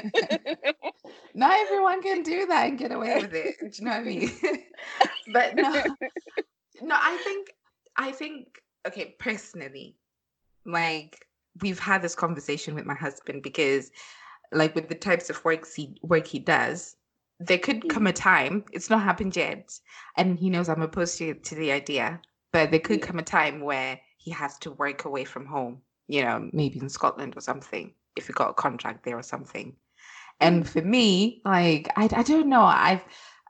Not 1.34 1.58
everyone 1.58 2.00
can 2.00 2.22
do 2.22 2.46
that 2.46 2.68
and 2.68 2.78
get 2.78 2.92
away 2.92 3.20
with 3.20 3.34
it. 3.34 3.56
Do 3.58 3.68
you 3.72 3.84
know 3.84 3.90
what 3.90 4.00
I 4.00 4.04
mean? 4.04 4.30
but 5.32 5.56
no, 5.56 5.70
no. 6.82 6.96
I 6.96 7.16
think, 7.24 7.52
I 7.96 8.12
think. 8.12 8.60
Okay, 8.86 9.16
personally, 9.18 9.96
like 10.64 11.26
we've 11.60 11.78
had 11.78 12.02
this 12.02 12.14
conversation 12.14 12.74
with 12.74 12.86
my 12.86 12.94
husband 12.94 13.42
because, 13.42 13.90
like, 14.52 14.74
with 14.74 14.88
the 14.88 14.94
types 14.94 15.28
of 15.28 15.44
work 15.44 15.66
he 15.74 15.96
work 16.02 16.26
he 16.26 16.38
does, 16.38 16.94
there 17.40 17.58
could 17.58 17.80
mm. 17.82 17.88
come 17.88 18.06
a 18.06 18.12
time. 18.12 18.64
It's 18.72 18.90
not 18.90 19.02
happened 19.02 19.34
yet, 19.34 19.76
and 20.16 20.38
he 20.38 20.50
knows 20.50 20.68
I'm 20.68 20.82
opposed 20.82 21.18
to 21.18 21.34
to 21.34 21.54
the 21.56 21.72
idea. 21.72 22.20
But 22.52 22.70
there 22.70 22.78
could 22.78 23.02
come 23.02 23.18
a 23.18 23.24
time 23.24 23.60
where 23.60 23.98
he 24.18 24.30
has 24.30 24.56
to 24.58 24.70
work 24.70 25.04
away 25.04 25.24
from 25.24 25.46
home. 25.46 25.82
You 26.06 26.22
know, 26.22 26.48
maybe 26.52 26.78
in 26.78 26.88
Scotland 26.88 27.36
or 27.36 27.40
something. 27.40 27.92
If 28.14 28.28
he 28.28 28.32
got 28.32 28.50
a 28.50 28.54
contract 28.54 29.04
there 29.04 29.18
or 29.18 29.24
something. 29.24 29.74
And 30.44 30.68
for 30.68 30.82
me, 30.82 31.40
like 31.44 31.88
I, 31.96 32.08
I 32.12 32.22
don't 32.22 32.48
know, 32.48 32.62
I've 32.62 33.04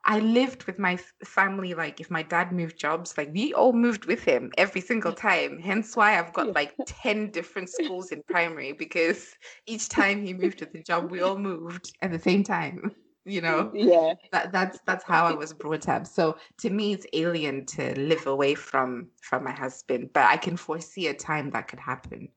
I 0.06 0.18
lived 0.18 0.64
with 0.64 0.78
my 0.78 0.98
family. 1.24 1.74
Like, 1.74 2.00
if 2.00 2.10
my 2.10 2.22
dad 2.22 2.52
moved 2.52 2.78
jobs, 2.78 3.16
like 3.16 3.30
we 3.32 3.54
all 3.54 3.72
moved 3.72 4.04
with 4.04 4.22
him 4.22 4.52
every 4.58 4.80
single 4.82 5.12
time. 5.14 5.58
Hence 5.58 5.96
why 5.96 6.18
I've 6.18 6.32
got 6.34 6.54
like 6.54 6.74
10 6.86 7.30
different 7.30 7.70
schools 7.70 8.12
in 8.12 8.22
primary 8.28 8.72
because 8.72 9.34
each 9.66 9.88
time 9.88 10.22
he 10.22 10.34
moved 10.34 10.58
to 10.58 10.66
the 10.66 10.82
job, 10.82 11.10
we 11.10 11.20
all 11.22 11.38
moved 11.38 11.96
at 12.02 12.10
the 12.12 12.18
same 12.18 12.44
time. 12.44 12.94
You 13.24 13.40
know, 13.40 13.70
Yeah. 13.74 14.14
that 14.32 14.52
that's 14.52 14.78
that's 14.86 15.04
how 15.04 15.24
I 15.26 15.32
was 15.32 15.54
brought 15.54 15.88
up. 15.88 16.06
So 16.06 16.36
to 16.58 16.70
me, 16.70 16.92
it's 16.92 17.06
alien 17.14 17.64
to 17.66 17.98
live 17.98 18.26
away 18.26 18.54
from 18.54 19.08
from 19.22 19.44
my 19.44 19.52
husband, 19.52 20.10
but 20.12 20.24
I 20.26 20.36
can 20.36 20.56
foresee 20.58 21.06
a 21.08 21.14
time 21.14 21.50
that 21.52 21.68
could 21.68 21.80
happen. 21.80 22.28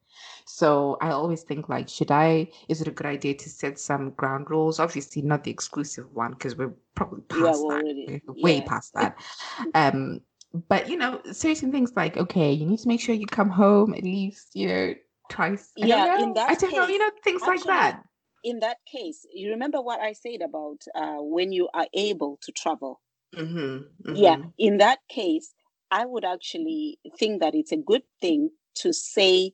So 0.46 0.98
I 1.02 1.10
always 1.10 1.44
think 1.44 1.70
like, 1.70 1.90
should 1.90 2.12
I? 2.12 2.50
Is 2.68 2.82
it 2.82 2.88
a 2.88 2.92
good 2.92 3.06
idea 3.06 3.34
to 3.36 3.50
set 3.50 3.80
some 3.80 4.12
ground 4.12 4.50
rules? 4.50 4.80
Obviously, 4.80 5.22
not 5.22 5.44
the 5.44 5.52
exclusive 5.52 6.12
one 6.14 6.32
because 6.32 6.56
we're 6.56 6.74
probably 6.96 7.22
past 7.24 7.62
we're 7.64 7.84
that, 7.84 8.22
way 8.42 8.58
yeah. 8.58 8.64
past 8.66 8.94
that. 8.94 9.18
Um, 9.76 10.22
but 10.70 10.90
you 10.90 10.98
know, 10.98 11.22
certain 11.32 11.72
things 11.72 11.92
like, 11.96 12.18
okay, 12.18 12.52
you 12.52 12.66
need 12.66 12.80
to 12.80 12.88
make 12.88 13.02
sure 13.02 13.14
you 13.14 13.28
come 13.28 13.50
home 13.50 13.94
at 13.94 14.04
least, 14.04 14.56
you 14.56 14.68
know, 14.68 14.94
twice. 15.30 15.72
I 15.82 15.86
Yeah, 15.86 16.24
in 16.24 16.34
that 16.34 16.50
I 16.50 16.56
don't 16.56 16.74
know, 16.74 16.88
you 16.88 17.00
know, 17.00 17.10
things 17.24 17.42
like 17.42 17.64
that. 17.64 18.04
In 18.44 18.60
that 18.60 18.78
case, 18.90 19.26
you 19.34 19.50
remember 19.50 19.82
what 19.82 20.00
I 20.00 20.14
said 20.14 20.42
about 20.42 20.84
uh, 20.96 21.18
when 21.20 21.52
you 21.52 21.68
are 21.74 21.88
able 21.94 22.40
to 22.44 22.52
travel. 22.52 23.02
Mm-hmm, 23.36 24.16
Yeah. 24.16 24.38
In 24.58 24.78
that 24.78 25.00
case, 25.10 25.54
I 25.92 26.06
would 26.06 26.26
actually 26.26 27.00
think 27.18 27.42
that 27.42 27.56
it's 27.56 27.72
a 27.72 27.78
good 27.78 28.04
thing 28.22 28.52
to 28.76 28.94
say, 28.94 29.54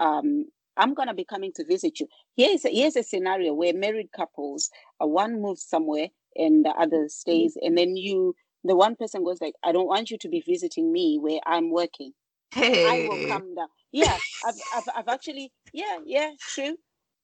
um, 0.00 0.46
I'm 0.76 0.94
going 0.94 1.08
to 1.08 1.14
be 1.14 1.24
coming 1.24 1.52
to 1.56 1.64
visit 1.64 2.00
you. 2.00 2.08
Here's 2.36 2.64
a, 2.64 2.68
here's 2.70 2.96
a 2.96 3.02
scenario 3.02 3.54
where 3.54 3.72
married 3.74 4.10
couples, 4.14 4.70
uh, 5.02 5.06
one 5.06 5.40
moves 5.40 5.62
somewhere 5.62 6.08
and 6.36 6.64
the 6.64 6.70
other 6.70 7.08
stays, 7.08 7.56
and 7.62 7.78
then 7.78 7.96
you, 7.96 8.34
the 8.64 8.74
one 8.74 8.96
person 8.96 9.22
goes 9.24 9.40
like, 9.40 9.54
I 9.62 9.72
don't 9.72 9.86
want 9.86 10.10
you 10.10 10.18
to 10.18 10.28
be 10.28 10.40
visiting 10.40 10.92
me 10.92 11.18
where 11.20 11.40
I'm 11.46 11.70
working. 11.70 12.12
I 12.56 13.06
will 13.08 13.28
come 13.28 13.54
down. 13.54 13.68
Yeah, 13.92 14.16
I've, 14.46 14.54
I've, 14.74 14.84
I've 14.96 15.08
actually, 15.08 15.52
yeah, 15.72 15.98
yeah, 16.04 16.30
true, 16.40 16.76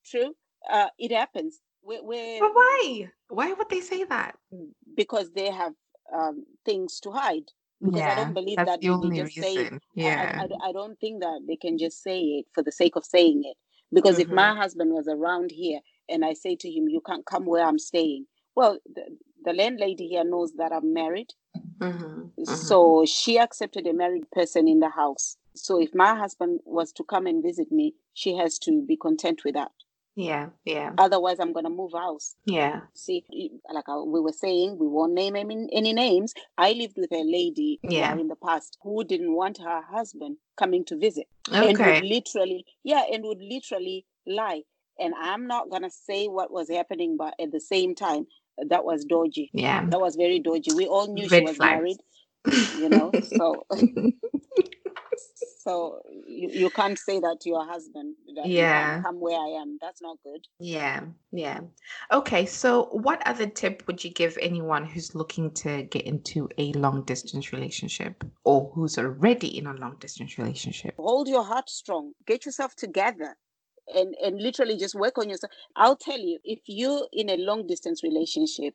true. 0.07 0.35
Uh, 0.71 0.89
it 0.99 1.11
happens 1.11 1.61
where, 1.83 2.03
where 2.05 2.41
But 2.41 2.55
why? 2.55 3.11
Why 3.29 3.53
would 3.53 3.69
they 3.71 3.81
say 3.81 4.05
that? 4.05 4.37
because 4.95 5.33
they 5.33 5.51
have 5.51 5.73
um, 6.15 6.45
things 6.65 7.01
to 7.01 7.11
hide. 7.11 7.51
Because 7.83 8.03
I 8.03 8.15
don't 8.15 8.35
believe 8.35 8.57
that 8.59 8.81
the 8.81 8.89
they 8.89 8.93
only 8.93 9.17
just 9.23 9.35
say 9.35 9.55
it. 9.55 9.59
reason. 9.59 9.81
I- 9.99 10.09
I- 10.09 10.47
Yeah. 10.51 10.57
I, 10.63 10.73
don't 10.73 10.99
think 11.01 11.21
that 11.21 11.41
they 11.47 11.57
can 11.57 11.79
just 11.79 12.03
say 12.03 12.21
it 12.21 12.47
for 12.53 12.63
the 12.63 12.73
sake 12.73 12.97
of 12.97 13.05
saying 13.05 13.43
it. 13.45 13.57
Because 13.93 14.19
if 14.19 14.31
my 14.31 14.55
husband 14.55 14.93
was 14.93 15.09
around 15.09 15.51
here 15.51 15.81
and 16.09 16.25
I 16.25 16.35
say 16.35 16.55
to 16.57 16.71
him, 16.71 16.89
"You 16.89 17.01
can't 17.01 17.27
come 17.27 17.45
where 17.47 17.65
I'm 17.65 17.79
staying," 17.79 18.27
well, 18.55 18.79
the, 18.87 19.17
the 19.45 19.53
landlady 19.53 20.07
here 20.09 20.25
knows 20.25 20.53
that 20.55 20.73
I'm 20.73 20.93
married, 20.93 21.33
Mhm, 21.81 22.31
mhm. 22.39 22.47
so 22.47 23.05
she 23.07 23.39
accepted 23.39 23.87
a 23.87 23.93
married 23.93 24.31
person 24.31 24.69
in 24.69 24.81
the 24.81 24.91
house. 24.91 25.37
So 25.55 25.81
if 25.81 25.95
my 25.95 26.15
husband 26.15 26.61
was 26.65 26.93
to 26.93 27.05
come 27.05 27.27
and 27.27 27.43
visit 27.43 27.73
me, 27.73 27.95
she 28.15 28.37
has 28.37 28.59
to 28.61 28.83
be 28.83 28.97
content 28.97 29.43
with 29.45 29.55
that. 29.55 29.73
Yeah, 30.17 30.49
yeah, 30.65 30.93
Otherwise, 30.99 31.39
I'm 31.41 31.53
gonna 31.53 31.71
move 31.71 31.93
house. 31.93 32.35
yeah, 32.45 32.81
See, 32.95 33.25
like 33.73 33.87
we 33.89 34.21
were 34.21 34.33
saying, 34.33 34.77
we 34.79 34.87
won't 34.87 35.13
name 35.15 35.37
any, 35.37 35.69
any 35.73 35.93
names. 35.93 36.35
I 36.59 36.73
lived 36.73 36.97
with 36.99 37.13
a 37.13 37.23
lady 37.25 37.79
Yeah. 37.83 38.13
in 38.17 38.29
the 38.29 38.37
past 38.37 38.77
who 38.83 39.05
didn't 39.05 39.35
want 39.35 39.59
her 39.59 39.83
husband 39.83 40.37
coming 40.57 40.85
to 40.87 40.97
visit 40.99 41.27
okay. 41.49 41.69
and 41.71 41.79
would 41.79 42.05
literally, 42.05 42.65
yeah, 42.85 43.03
and 43.13 43.25
would 43.25 43.41
literally 43.41 44.05
lie. 44.27 44.63
And 44.99 45.15
I'm 45.19 45.47
not 45.47 45.71
gonna 45.71 45.91
say 45.91 46.27
what 46.27 46.51
was 46.53 46.69
happening, 46.69 47.17
but 47.17 47.35
at 47.41 47.53
the 47.53 47.61
same 47.61 47.95
time, 47.95 48.27
that 48.69 48.85
was 48.85 49.05
dodgy. 49.07 49.51
Yeah. 49.55 49.87
That 49.89 50.01
was 50.01 50.17
very 50.17 50.39
dodgy. 50.41 50.73
We 50.75 50.87
all 50.87 51.07
knew 51.11 51.29
she 51.29 51.41
was 51.41 51.57
flags. 51.57 51.77
married, 51.77 51.97
you 52.79 52.89
know. 52.91 53.11
So, 53.37 53.65
so 55.63 56.01
you, 56.27 56.51
you 56.53 56.71
can't 56.71 56.99
say 56.99 57.21
that 57.21 57.39
to 57.43 57.49
your 57.49 57.65
husband 57.67 58.17
that 58.37 58.49
Yeah. 58.49 59.03
come 59.03 59.21
where 59.21 59.39
I 59.39 59.61
am. 59.61 59.79
That's 59.81 60.01
not 60.01 60.17
good. 60.25 60.41
Yeah, 60.59 61.01
yeah. 61.33 61.61
Okay, 62.13 62.47
so 62.47 62.85
what 62.93 63.23
other 63.27 63.47
tip 63.47 63.83
would 63.87 64.03
you 64.03 64.11
give 64.11 64.39
anyone 64.41 64.85
who's 64.87 65.15
looking 65.15 65.51
to 65.53 65.83
get 65.85 66.03
into 66.07 66.49
a 66.59 66.73
long 66.73 67.05
distance 67.05 67.53
relationship 67.53 68.25
or 68.45 68.71
who's 68.75 68.99
already 68.99 69.59
in 69.59 69.67
a 69.67 69.75
long 69.75 69.97
distance 70.01 70.39
relationship? 70.39 70.95
hold 70.97 71.29
your 71.29 71.45
heart 71.45 71.69
strong 71.69 72.13
get 72.27 72.45
yourself 72.45 72.75
together 72.77 73.37
and 73.95 74.15
and 74.23 74.41
literally 74.41 74.77
just 74.77 74.95
work 74.95 75.19
on 75.19 75.29
yourself 75.29 75.51
i'll 75.77 75.97
tell 75.97 76.19
you 76.19 76.39
if 76.45 76.61
you're 76.67 77.07
in 77.13 77.31
a 77.31 77.37
long 77.37 77.67
distance 77.67 78.03
relationship 78.03 78.75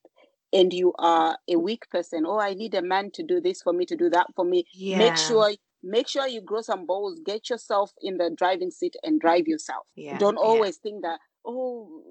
and 0.51 0.73
you 0.73 0.93
are 0.97 1.37
a 1.47 1.55
weak 1.55 1.89
person 1.89 2.25
oh 2.25 2.39
i 2.39 2.53
need 2.53 2.73
a 2.73 2.81
man 2.81 3.11
to 3.11 3.23
do 3.23 3.39
this 3.39 3.61
for 3.61 3.73
me 3.73 3.85
to 3.85 3.95
do 3.95 4.09
that 4.09 4.27
for 4.35 4.43
me 4.45 4.65
Yeah. 4.73 4.97
make 4.97 5.17
sure 5.17 5.51
make 5.85 6.07
sure 6.07 6.27
you 6.27 6.41
grow 6.41 6.61
some 6.61 6.85
balls 6.85 7.19
get 7.25 7.49
yourself 7.49 7.93
in 8.01 8.17
the 8.17 8.29
driving 8.35 8.71
seat 8.71 8.95
and 9.03 9.21
drive 9.21 9.47
yourself 9.47 9.85
Yeah, 9.95 10.17
don't 10.17 10.35
yeah. 10.41 10.47
always 10.49 10.77
think 10.77 11.03
that 11.03 11.19
oh 11.45 12.01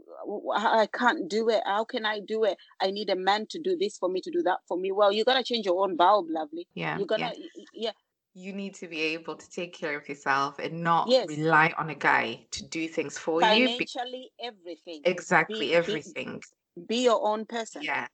i 0.56 0.86
can't 0.92 1.28
do 1.28 1.48
it 1.48 1.60
how 1.66 1.84
can 1.84 2.06
i 2.06 2.20
do 2.20 2.44
it 2.44 2.56
i 2.80 2.90
need 2.90 3.10
a 3.10 3.16
man 3.16 3.46
to 3.50 3.58
do 3.60 3.76
this 3.76 3.98
for 3.98 4.08
me 4.08 4.20
to 4.20 4.30
do 4.30 4.42
that 4.44 4.58
for 4.68 4.76
me 4.78 4.92
well 4.92 5.10
you 5.12 5.24
got 5.24 5.34
to 5.34 5.42
change 5.42 5.66
your 5.66 5.82
own 5.82 5.96
bulb 5.96 6.26
lovely 6.30 6.68
Yeah. 6.74 6.96
you're 6.96 7.06
gonna 7.06 7.32
yeah. 7.36 7.64
yeah 7.74 7.90
You 8.36 8.52
need 8.52 8.74
to 8.82 8.88
be 8.88 9.00
able 9.14 9.36
to 9.36 9.48
take 9.58 9.72
care 9.82 9.96
of 10.00 10.08
yourself 10.08 10.58
and 10.58 10.82
not 10.82 11.04
Yes. 11.08 11.28
rely 11.28 11.72
on 11.78 11.90
a 11.90 11.94
guy 12.10 12.46
to 12.56 12.60
do 12.78 12.82
things 12.96 13.14
for 13.24 13.36
you. 13.42 13.46
be- 13.46 13.86
financially 13.86 14.24
everything 14.50 15.00
exactly 15.04 15.66
be- 15.66 15.66
be- 15.70 15.74
everything. 15.74 16.42
be 16.90 16.98
your 17.10 17.20
own 17.30 17.46
person. 17.46 17.82
Yeah. 17.82 18.06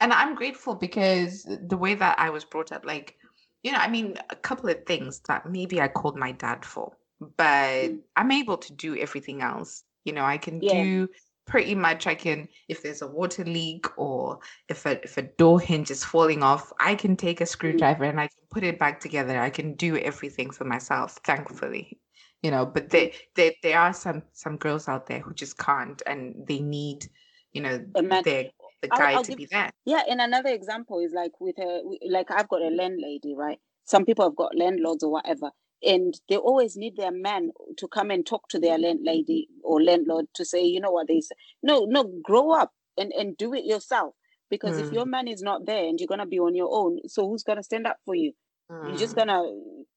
And 0.00 0.12
I'm 0.12 0.34
grateful 0.34 0.74
because 0.74 1.32
the 1.72 1.76
way 1.84 1.94
that 1.94 2.18
I 2.18 2.28
was 2.30 2.44
brought 2.44 2.72
up, 2.72 2.84
like, 2.84 3.16
you 3.62 3.72
know, 3.72 3.78
I 3.78 3.88
mean, 3.88 4.16
a 4.30 4.36
couple 4.36 4.68
of 4.68 4.84
things 4.86 5.20
that 5.28 5.50
maybe 5.50 5.80
I 5.80 5.88
called 5.88 6.16
my 6.16 6.32
dad 6.32 6.64
for, 6.64 6.96
but 7.36 7.90
Mm. 7.90 8.02
I'm 8.16 8.30
able 8.32 8.58
to 8.58 8.72
do 8.72 8.96
everything 8.96 9.42
else. 9.42 9.84
You 10.04 10.12
know, 10.12 10.24
I 10.24 10.38
can 10.38 10.60
Yeah. 10.60 10.72
do 10.72 11.08
pretty 11.46 11.74
much, 11.74 12.06
I 12.06 12.14
can, 12.14 12.48
if 12.68 12.82
there's 12.82 13.02
a 13.02 13.06
water 13.06 13.44
leak 13.44 13.86
or 13.98 14.38
if 14.68 14.86
a, 14.86 15.02
if 15.02 15.16
a 15.16 15.22
door 15.22 15.58
hinge 15.60 15.90
is 15.90 16.04
falling 16.04 16.42
off, 16.42 16.72
I 16.78 16.94
can 16.94 17.16
take 17.16 17.40
a 17.40 17.46
screwdriver 17.46 18.04
and 18.04 18.20
I 18.20 18.28
can 18.28 18.42
put 18.50 18.64
it 18.64 18.78
back 18.78 19.00
together. 19.00 19.38
I 19.40 19.50
can 19.50 19.74
do 19.74 19.96
everything 19.96 20.50
for 20.50 20.64
myself, 20.64 21.18
thankfully. 21.24 21.98
You 22.42 22.50
know, 22.52 22.66
but 22.66 22.90
there, 22.90 23.10
there, 23.34 23.52
there 23.62 23.78
are 23.80 23.92
some 23.92 24.22
some 24.32 24.56
girls 24.58 24.88
out 24.88 25.06
there 25.06 25.20
who 25.20 25.34
just 25.34 25.58
can't 25.58 26.00
and 26.06 26.46
they 26.46 26.60
need, 26.60 27.06
you 27.52 27.62
know, 27.62 27.84
man- 28.00 28.22
their 28.22 28.50
the 28.82 28.88
I'll- 28.92 28.98
guy 28.98 29.12
I'll 29.14 29.22
to 29.24 29.30
give- 29.32 29.38
be 29.38 29.46
there. 29.46 29.70
Yeah, 29.84 30.02
and 30.08 30.20
another 30.20 30.50
example 30.50 31.00
is 31.00 31.12
like 31.12 31.32
with 31.40 31.58
a 31.58 31.82
like 32.08 32.30
I've 32.30 32.48
got 32.48 32.62
a 32.62 32.68
landlady, 32.70 33.34
right? 33.34 33.58
Some 33.84 34.04
people 34.04 34.24
have 34.24 34.36
got 34.36 34.56
landlords 34.56 35.02
or 35.02 35.10
whatever, 35.10 35.50
and 35.82 36.14
they 36.28 36.36
always 36.36 36.76
need 36.76 36.96
their 36.96 37.10
man 37.10 37.50
to 37.78 37.88
come 37.88 38.10
and 38.10 38.24
talk 38.26 38.48
to 38.50 38.58
their 38.58 38.78
landlady 38.78 39.48
or 39.62 39.82
landlord 39.82 40.26
to 40.34 40.44
say, 40.44 40.62
you 40.62 40.80
know 40.80 40.90
what 40.90 41.08
they 41.08 41.20
say. 41.20 41.34
No, 41.62 41.84
no, 41.86 42.04
grow 42.22 42.52
up 42.52 42.72
and 42.96 43.12
and 43.12 43.36
do 43.36 43.54
it 43.54 43.64
yourself. 43.64 44.14
Because 44.50 44.78
if 44.78 44.86
Mm. 44.88 44.92
your 44.94 45.04
man 45.06 45.28
is 45.28 45.42
not 45.42 45.66
there 45.66 45.84
and 45.84 46.00
you're 46.00 46.06
gonna 46.06 46.24
be 46.26 46.38
on 46.38 46.54
your 46.54 46.70
own, 46.72 47.00
so 47.06 47.28
who's 47.28 47.42
gonna 47.42 47.62
stand 47.62 47.86
up 47.86 47.98
for 48.04 48.14
you? 48.14 48.32
You're 48.70 48.96
just 48.96 49.14
Mm, 49.14 49.18
gonna 49.26 49.42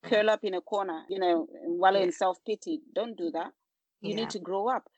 curl 0.04 0.30
up 0.30 0.44
in 0.44 0.54
a 0.54 0.62
corner, 0.62 1.06
you 1.10 1.20
know, 1.20 1.48
and 1.64 1.78
wallow 1.80 2.00
Yeah. 2.00 2.06
in 2.06 2.12
self 2.12 2.38
pity. 2.46 2.82
Don't 2.94 3.16
do 3.18 3.30
that. 3.32 3.52
You 4.02 4.10
yeah. 4.12 4.16
need 4.16 4.30
to 4.32 4.40
grow 4.40 4.68
up. 4.70 4.90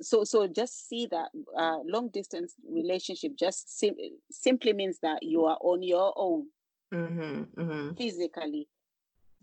So, 0.00 0.24
so 0.24 0.46
just 0.46 0.88
see 0.88 1.06
that 1.06 1.28
uh, 1.56 1.78
long 1.84 2.08
distance 2.12 2.54
relationship 2.68 3.32
just 3.38 3.78
sim- 3.78 3.96
simply 4.30 4.72
means 4.72 4.98
that 5.02 5.22
you 5.22 5.44
are 5.44 5.58
on 5.60 5.82
your 5.82 6.12
own 6.16 6.46
hmm 6.92 7.42
hmm 7.56 7.92
physically. 7.96 8.68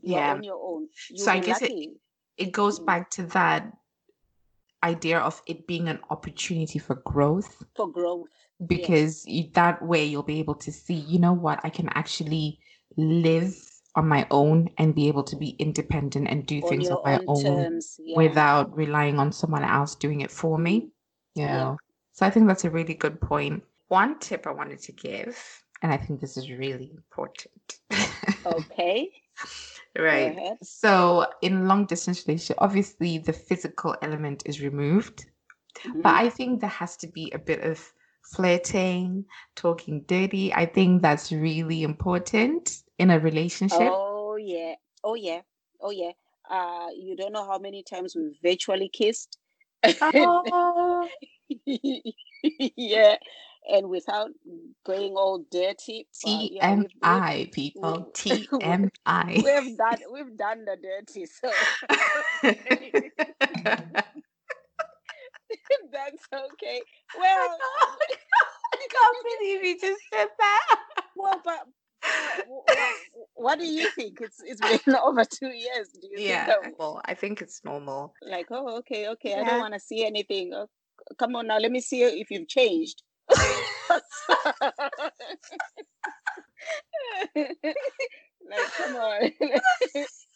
You 0.02 0.14
Yeah. 0.14 0.34
on 0.36 0.44
your 0.44 0.60
own. 0.62 0.88
You'll 1.10 1.26
So 1.26 1.32
I 1.32 1.40
guess 1.40 1.62
it- 1.62 1.72
lucky. 1.72 1.92
It 2.38 2.52
goes 2.54 2.80
Mm. 2.80 2.86
back 2.86 3.10
to 3.12 3.24
that 3.24 3.74
idea 4.84 5.20
of 5.20 5.42
it 5.46 5.68
being 5.68 5.90
an 5.90 6.00
opportunity 6.10 6.80
for 6.80 6.96
growth 6.96 7.64
for 7.76 7.92
growth. 7.92 8.30
because 8.66 9.26
you, 9.28 9.50
that 9.54 9.82
way 9.82 10.06
you'll 10.06 10.24
be 10.24 10.40
able 10.40 10.56
to 10.56 10.72
see, 10.72 10.94
you 10.94 11.20
know 11.20 11.34
what, 11.34 11.60
I 11.64 11.70
can 11.70 11.90
actually 11.90 12.60
live 12.96 13.54
on 13.96 14.08
my 14.08 14.26
own 14.32 14.70
and 14.78 14.94
be 14.96 15.08
able 15.08 15.24
to 15.24 15.36
be 15.36 15.50
independent 15.60 16.28
and 16.30 16.46
do 16.46 16.62
on 16.62 16.70
things 16.70 16.90
on 16.90 17.00
my 17.04 17.20
own, 17.28 17.44
terms. 17.44 18.00
Yeah. 18.04 18.18
without 18.18 18.76
relying 18.76 19.18
on 19.20 19.32
someone 19.32 19.64
else 19.64 19.96
doing 19.96 20.22
it 20.22 20.32
for 20.32 20.58
me. 20.58 20.92
You 21.36 21.44
Yeah. 21.46 21.76
So 22.14 22.26
I 22.26 22.30
think 22.30 22.48
that's 22.48 22.66
a 22.66 22.70
really 22.70 22.94
good 22.94 23.20
point. 23.20 23.64
One 23.88 24.20
tip 24.20 24.46
I 24.46 24.52
wanted 24.52 24.80
to 24.84 24.92
give, 24.92 25.38
and 25.82 25.92
I 25.92 25.98
think 25.98 26.22
this 26.22 26.38
is 26.38 26.50
really 26.50 26.92
important. 26.94 27.80
Okay. 28.46 29.10
right. 29.98 30.56
So 30.64 31.26
in 31.42 31.68
long 31.68 31.86
distance 31.86 32.26
relationship, 32.28 32.58
obviously 32.60 33.18
the 33.18 33.34
physical 33.34 33.96
element 34.02 34.44
is 34.46 34.62
removed, 34.62 35.26
Mhm. 35.86 36.02
but 36.04 36.14
I 36.16 36.30
think 36.30 36.62
there 36.62 36.70
has 36.70 36.96
to 36.98 37.08
be 37.08 37.32
a 37.32 37.40
bit 37.40 37.62
of 37.62 37.94
flirting, 38.24 39.26
talking 39.56 40.04
dirty. 40.08 40.54
I 40.54 40.66
think 40.66 41.02
that's 41.02 41.32
really 41.32 41.84
important 41.84 42.84
in 43.00 43.10
a 43.10 43.20
relationship. 43.20 43.80
Oh 43.82 44.36
yeah. 44.36 44.76
Oh 45.04 45.16
yeah. 45.16 45.42
Oh 45.82 45.92
yeah. 45.92 46.12
Uh, 46.50 46.88
you 46.96 47.16
don't 47.16 47.34
know 47.34 47.46
how 47.46 47.58
many 47.60 47.84
times 47.84 48.16
we've 48.16 48.38
virtually 48.44 48.90
kissed. 48.90 49.38
Oh, 49.84 51.08
yeah 51.66 53.16
and 53.70 53.90
without 53.90 54.30
going 54.86 55.14
all 55.16 55.46
dirty. 55.52 56.08
TMI, 56.14 56.50
yeah, 56.52 56.76
we've, 56.76 56.88
we've, 57.02 57.52
people. 57.52 58.12
TMI. 58.14 59.44
We've 59.44 59.78
done 59.78 59.98
we've 60.12 60.38
done 60.38 60.66
the 60.66 60.78
dirty, 60.82 61.26
so 61.26 61.52
that's 65.92 66.28
okay. 66.34 66.82
Well, 67.20 67.58
I 68.72 68.88
can't 68.90 69.18
believe 69.40 69.64
you 69.64 69.80
just 69.80 70.02
said 70.14 70.28
that. 70.38 70.80
Well, 71.16 71.42
but 71.44 71.68
what 73.36 73.60
do 73.60 73.66
you 73.66 73.90
think? 73.92 74.20
It's 74.22 74.42
it's 74.44 74.62
been 74.62 74.96
over 75.04 75.24
two 75.24 75.48
years. 75.48 75.90
Do 76.02 76.08
you 76.12 76.18
yeah, 76.20 76.46
think 76.46 76.64
that, 76.64 76.74
well, 76.78 77.02
I 77.06 77.14
think 77.14 77.42
it's 77.42 77.62
normal. 77.64 78.14
Like, 78.22 78.48
oh, 78.52 78.78
okay, 78.80 79.08
okay. 79.10 79.32
Yeah. 79.32 79.42
I 79.42 79.44
don't 79.44 79.60
want 79.60 79.74
to 79.74 79.80
see 79.80 80.06
anything. 80.06 80.52
Oh, 80.54 80.68
come 81.18 81.36
on 81.36 81.48
now, 81.48 81.58
let 81.58 81.72
me 81.72 81.82
see 81.82 82.04
if 82.04 82.30
you've 82.32 82.48
changed. 82.48 83.04
like, 83.30 84.02
come 88.78 88.96
on, 88.96 89.32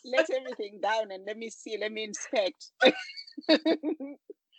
let 0.05 0.29
everything 0.29 0.79
down 0.81 1.11
and 1.11 1.25
let 1.25 1.37
me 1.37 1.49
see. 1.49 1.77
Let 1.79 1.91
me 1.91 2.03
inspect. 2.03 2.71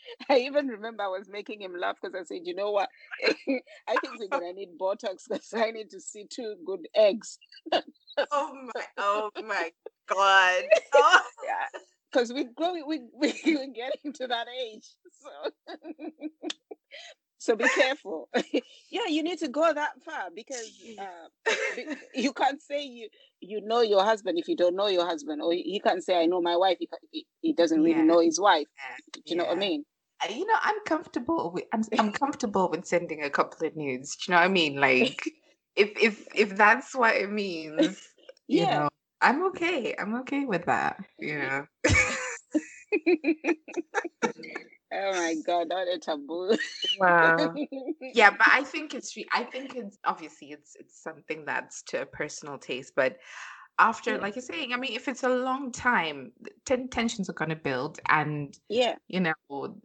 I 0.29 0.38
even 0.38 0.69
remember 0.69 1.03
I 1.03 1.09
was 1.09 1.29
making 1.29 1.61
him 1.61 1.75
laugh 1.79 1.97
because 2.01 2.14
I 2.14 2.25
said, 2.25 2.43
you 2.45 2.55
know 2.55 2.71
what? 2.71 2.88
I 3.25 3.97
think 4.01 4.19
we're 4.19 4.29
gonna 4.29 4.53
need 4.53 4.79
Botox 4.79 5.25
because 5.29 5.53
I 5.55 5.71
need 5.71 5.90
to 5.90 6.01
see 6.01 6.25
two 6.29 6.57
good 6.67 6.87
eggs. 6.95 7.38
oh 8.31 8.69
my 8.75 8.85
oh 8.99 9.31
my 9.47 9.71
god. 10.09 10.64
Oh. 10.95 11.21
yeah. 11.45 11.81
Because 12.12 12.33
we 12.33 12.45
grow 12.45 12.75
we 12.87 13.01
we 13.14 13.35
we're 13.45 13.73
getting 13.73 14.12
to 14.14 14.27
that 14.27 14.47
age. 14.49 14.87
So 15.21 15.53
so 17.45 17.57
be 17.57 17.69
careful. 17.69 18.31
yeah, 18.90 19.07
you 19.07 19.23
need 19.23 19.38
to 19.40 19.49
go 19.49 19.71
that 19.71 20.03
far 20.03 20.31
because 20.35 20.73
uh, 20.99 21.53
you 22.14 22.33
can't 22.33 22.62
say 22.62 22.83
you 22.83 23.09
you 23.40 23.61
know 23.61 23.83
your 23.83 24.03
husband 24.03 24.38
if 24.38 24.49
you 24.49 24.57
don't 24.57 24.75
know 24.75 24.87
your 24.87 25.05
husband, 25.05 25.43
or 25.43 25.53
he 25.53 25.79
can't 25.85 26.03
say 26.03 26.19
I 26.19 26.25
know 26.25 26.40
my 26.40 26.57
wife 26.57 26.79
if 26.81 26.88
he, 27.11 27.27
he 27.43 27.53
doesn't 27.53 27.83
really 27.83 27.99
yeah. 27.99 28.05
know 28.05 28.21
his 28.21 28.40
wife. 28.40 28.67
Do 29.12 29.21
you 29.27 29.37
yeah. 29.37 29.43
know 29.43 29.49
what 29.49 29.57
I 29.59 29.61
mean? 29.61 29.85
You 30.31 30.46
know, 30.46 30.57
I'm 30.61 30.81
comfortable 30.87 31.50
with 31.53 31.64
I'm, 31.72 31.83
I'm 31.98 32.12
comfortable 32.12 32.68
with 32.70 32.87
sending 32.87 33.22
a 33.22 33.31
couple 33.31 33.66
of 33.66 33.77
nudes. 33.77 34.16
Do 34.16 34.24
you 34.31 34.35
know 34.35 34.40
what 34.40 34.46
I 34.46 34.53
mean? 34.53 34.77
Like 34.77 35.22
if 35.77 35.90
if 36.00 36.27
if 36.35 36.57
that's 36.57 36.94
what 36.94 37.16
it 37.16 37.31
means, 37.31 38.09
yeah. 38.48 38.61
you 38.61 38.66
know, 38.66 38.88
I'm 39.20 39.44
okay. 39.46 39.94
I'm 39.98 40.14
okay 40.20 40.44
with 40.44 40.66
that. 40.66 40.96
You 41.18 41.38
know. 41.38 41.66
oh 44.92 45.12
my 45.12 45.35
god, 45.46 45.68
not 45.68 45.88
a 45.88 45.98
taboo. 45.98 46.57
wow. 46.98 47.55
Yeah, 48.14 48.31
but 48.31 48.46
I 48.50 48.62
think 48.62 48.94
it's 48.94 49.16
I 49.33 49.44
think 49.44 49.74
it's 49.74 49.98
obviously 50.05 50.53
it's 50.53 50.77
it's 50.79 51.03
something 51.03 51.44
that's 51.44 51.83
to 51.85 52.03
a 52.03 52.07
personal 52.07 52.59
taste, 52.59 52.92
but 52.94 53.16
after 53.79 54.13
yeah. 54.13 54.19
like 54.19 54.37
you're 54.37 54.43
saying 54.43 54.73
i 54.73 54.77
mean 54.77 54.93
if 54.93 55.09
it's 55.09 55.25
a 55.25 55.29
long 55.29 55.73
time 55.73 56.33
ten- 56.65 56.89
tensions 56.89 57.29
are 57.29 57.35
going 57.35 57.49
to 57.49 57.57
build 57.57 57.99
and 58.09 58.59
yeah. 58.69 58.95
you 59.09 59.21
know 59.21 59.35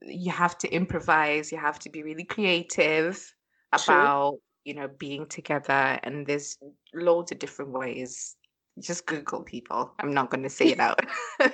you 0.02 0.32
have 0.32 0.58
to 0.58 0.68
improvise 0.70 1.52
you 1.52 1.58
have 1.58 1.80
to 1.80 1.90
be 1.90 2.04
really 2.04 2.24
creative 2.24 3.34
about 3.74 4.32
True. 4.32 4.40
you 4.66 4.74
know 4.76 4.88
being 4.88 5.26
together 5.26 6.00
and 6.04 6.26
there's 6.26 6.58
loads 6.94 7.32
of 7.32 7.40
different 7.40 7.72
ways. 7.72 8.36
Just 8.80 9.06
google 9.06 9.44
people 9.44 9.94
i'm 10.00 10.14
not 10.14 10.30
going 10.30 10.44
to 10.44 10.50
say 10.50 10.68
it 10.68 10.80
out. 10.88 11.02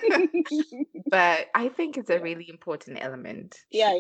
But 1.10 1.48
i 1.56 1.70
think 1.70 1.98
it's 1.98 2.10
a 2.10 2.20
really 2.20 2.50
important 2.50 3.00
element. 3.02 3.58
Yeah 3.72 3.94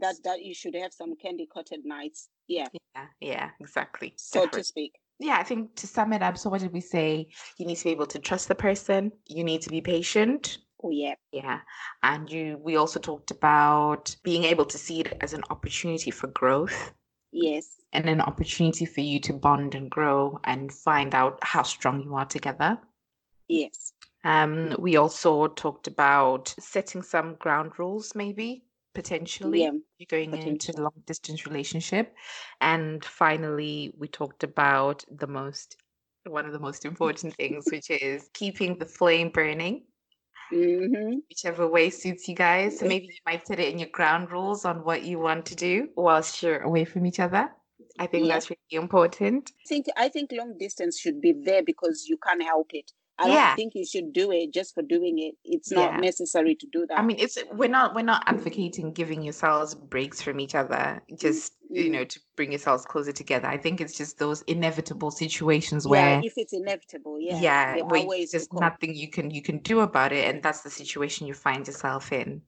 that 0.00 0.16
that 0.24 0.44
you 0.44 0.54
should 0.54 0.76
have 0.76 0.92
some 0.92 1.16
candy 1.16 1.48
coated 1.52 1.84
nights. 1.84 2.28
Yeah. 2.46 2.68
Yeah 2.94 3.06
yeah 3.20 3.50
exactly 3.58 4.14
so 4.16 4.40
Definitely. 4.40 4.60
to 4.60 4.64
speak 4.64 4.92
yeah, 5.18 5.38
I 5.38 5.42
think 5.42 5.74
to 5.76 5.86
sum 5.86 6.12
it 6.12 6.22
up, 6.22 6.38
so 6.38 6.48
what 6.50 6.60
did 6.60 6.72
we 6.72 6.80
say? 6.80 7.28
You 7.56 7.66
need 7.66 7.76
to 7.76 7.84
be 7.84 7.90
able 7.90 8.06
to 8.06 8.18
trust 8.18 8.48
the 8.48 8.54
person. 8.54 9.12
You 9.26 9.42
need 9.44 9.62
to 9.62 9.70
be 9.70 9.80
patient. 9.80 10.58
Oh 10.82 10.90
yeah. 10.90 11.14
Yeah. 11.32 11.60
And 12.02 12.30
you 12.30 12.58
we 12.62 12.76
also 12.76 13.00
talked 13.00 13.30
about 13.32 14.14
being 14.22 14.44
able 14.44 14.64
to 14.66 14.78
see 14.78 15.00
it 15.00 15.16
as 15.20 15.32
an 15.32 15.42
opportunity 15.50 16.12
for 16.12 16.28
growth. 16.28 16.92
Yes. 17.32 17.76
And 17.92 18.08
an 18.08 18.20
opportunity 18.20 18.84
for 18.84 19.00
you 19.00 19.18
to 19.20 19.32
bond 19.32 19.74
and 19.74 19.90
grow 19.90 20.38
and 20.44 20.72
find 20.72 21.14
out 21.14 21.38
how 21.42 21.62
strong 21.62 22.02
you 22.02 22.14
are 22.14 22.26
together. 22.26 22.78
Yes. 23.48 23.92
Um, 24.24 24.76
we 24.78 24.96
also 24.96 25.48
talked 25.48 25.86
about 25.86 26.54
setting 26.60 27.02
some 27.02 27.34
ground 27.36 27.72
rules, 27.78 28.14
maybe 28.14 28.64
potentially 28.98 29.62
yeah, 29.62 29.70
you're 29.98 30.06
going 30.10 30.34
into 30.36 30.72
a 30.76 30.82
long 30.82 30.98
distance 31.06 31.46
relationship. 31.46 32.14
And 32.60 33.04
finally 33.04 33.94
we 33.96 34.08
talked 34.08 34.42
about 34.42 35.04
the 35.22 35.28
most 35.28 35.76
one 36.26 36.46
of 36.46 36.52
the 36.52 36.58
most 36.58 36.84
important 36.84 37.34
things 37.34 37.64
which 37.72 37.90
is 37.90 38.28
keeping 38.34 38.76
the 38.78 38.86
flame 38.86 39.30
burning. 39.30 39.84
Mm-hmm. 40.50 41.18
whichever 41.28 41.68
way 41.68 41.90
suits 41.90 42.26
you 42.26 42.34
guys. 42.34 42.78
So 42.78 42.86
maybe 42.86 43.04
you 43.04 43.22
might 43.26 43.46
set 43.46 43.60
it 43.60 43.70
in 43.70 43.78
your 43.78 43.90
ground 43.98 44.32
rules 44.32 44.64
on 44.64 44.76
what 44.82 45.02
you 45.02 45.18
want 45.18 45.44
to 45.50 45.54
do 45.54 45.90
whilst 45.94 46.42
you're 46.42 46.62
away 46.62 46.86
from 46.86 47.04
each 47.04 47.20
other. 47.20 47.50
I 47.98 48.06
think 48.06 48.26
yeah. 48.26 48.32
that's 48.32 48.48
really 48.48 48.82
important. 48.84 49.52
I 49.66 49.68
think 49.68 49.86
i 50.04 50.08
think 50.08 50.32
long 50.32 50.56
distance 50.58 50.98
should 50.98 51.20
be 51.20 51.34
there 51.48 51.62
because 51.62 52.06
you 52.08 52.16
can't 52.26 52.42
help 52.42 52.70
it 52.72 52.90
I 53.18 53.28
yeah. 53.28 53.46
don't 53.48 53.56
think 53.56 53.74
you 53.74 53.84
should 53.84 54.12
do 54.12 54.30
it 54.30 54.52
just 54.52 54.74
for 54.74 54.82
doing 54.82 55.18
it. 55.18 55.34
It's 55.44 55.72
not 55.72 55.94
yeah. 55.94 56.00
necessary 56.00 56.54
to 56.54 56.66
do 56.72 56.86
that. 56.86 56.98
I 56.98 57.02
mean, 57.02 57.18
it's 57.18 57.36
we're 57.52 57.68
not 57.68 57.94
we're 57.94 58.02
not 58.02 58.22
advocating 58.26 58.92
giving 58.92 59.22
yourselves 59.22 59.74
breaks 59.74 60.22
from 60.22 60.38
each 60.38 60.54
other, 60.54 61.02
just 61.16 61.54
mm-hmm. 61.54 61.76
you 61.76 61.90
know, 61.90 62.04
to 62.04 62.20
bring 62.36 62.52
yourselves 62.52 62.84
closer 62.84 63.10
together. 63.10 63.48
I 63.48 63.56
think 63.56 63.80
it's 63.80 63.96
just 63.96 64.18
those 64.18 64.42
inevitable 64.42 65.10
situations 65.10 65.84
yeah, 65.84 65.90
where 65.90 66.20
if 66.24 66.34
it's 66.36 66.52
inevitable, 66.52 67.18
yeah, 67.20 67.40
yeah, 67.40 67.82
where 67.82 68.06
there's 68.30 68.52
nothing 68.52 68.94
you 68.94 69.10
can 69.10 69.30
you 69.30 69.42
can 69.42 69.58
do 69.58 69.80
about 69.80 70.12
it, 70.12 70.32
and 70.32 70.42
that's 70.42 70.60
the 70.60 70.70
situation 70.70 71.26
you 71.26 71.34
find 71.34 71.66
yourself 71.66 72.12
in. 72.12 72.40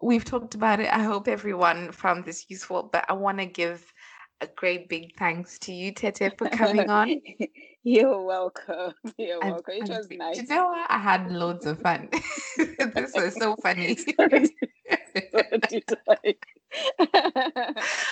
We've 0.00 0.24
talked 0.24 0.56
about 0.56 0.80
it. 0.80 0.92
I 0.92 1.04
hope 1.04 1.28
everyone 1.28 1.92
found 1.92 2.24
this 2.24 2.46
useful, 2.48 2.90
but 2.92 3.04
I 3.08 3.12
want 3.12 3.38
to 3.38 3.46
give 3.46 3.92
a 4.42 4.48
great 4.56 4.88
big 4.88 5.16
thanks 5.16 5.58
to 5.60 5.72
you, 5.72 5.92
Tete, 5.92 6.36
for 6.36 6.48
coming 6.48 6.90
on. 6.90 7.20
You're 7.84 8.22
welcome. 8.22 8.92
You're 9.18 9.40
welcome. 9.40 9.74
It 9.74 9.88
was 9.88 10.08
nice. 10.10 10.36
You 10.36 10.46
know 10.46 10.66
what? 10.66 10.90
I 10.90 10.98
had 10.98 11.30
loads 11.30 11.66
of 11.66 11.80
fun. 11.80 12.08
this 12.56 13.12
was 13.14 13.34
so 13.38 13.56
funny. 13.56 13.96
I 14.28 14.48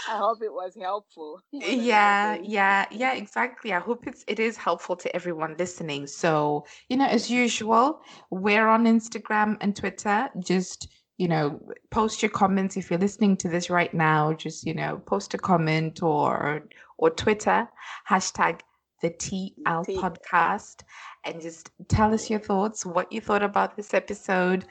hope 0.08 0.42
it 0.42 0.52
was 0.52 0.76
helpful. 0.80 1.40
Yeah, 1.52 2.36
yeah, 2.42 2.86
yeah, 2.90 3.14
exactly. 3.14 3.72
I 3.72 3.80
hope 3.80 4.06
it's 4.06 4.24
it 4.26 4.40
is 4.40 4.56
helpful 4.56 4.96
to 4.96 5.14
everyone 5.14 5.56
listening. 5.58 6.06
So, 6.06 6.66
you 6.88 6.96
know, 6.96 7.06
as 7.06 7.30
usual, 7.30 8.00
we're 8.30 8.66
on 8.66 8.86
Instagram 8.86 9.56
and 9.60 9.76
Twitter. 9.76 10.30
Just 10.40 10.88
you 11.20 11.28
know, 11.28 11.61
post 11.90 12.22
your 12.22 12.30
comments 12.30 12.78
if 12.78 12.88
you're 12.88 12.98
listening 12.98 13.37
to 13.37 13.48
this 13.50 13.68
right 13.68 13.92
now. 13.92 14.33
Just 14.33 14.64
you 14.64 14.72
know, 14.72 15.02
post 15.04 15.35
a 15.35 15.38
comment 15.38 16.02
or 16.02 16.62
or 16.96 17.11
Twitter 17.11 17.68
hashtag 18.09 18.61
the 19.02 19.11
TL 19.11 19.85
podcast 20.00 20.76
and 21.26 21.42
just 21.42 21.72
tell 21.88 22.14
us 22.14 22.30
your 22.30 22.40
thoughts, 22.40 22.87
what 22.87 23.12
you 23.12 23.20
thought 23.20 23.42
about 23.42 23.76
this 23.76 23.92
episode. 23.92 24.64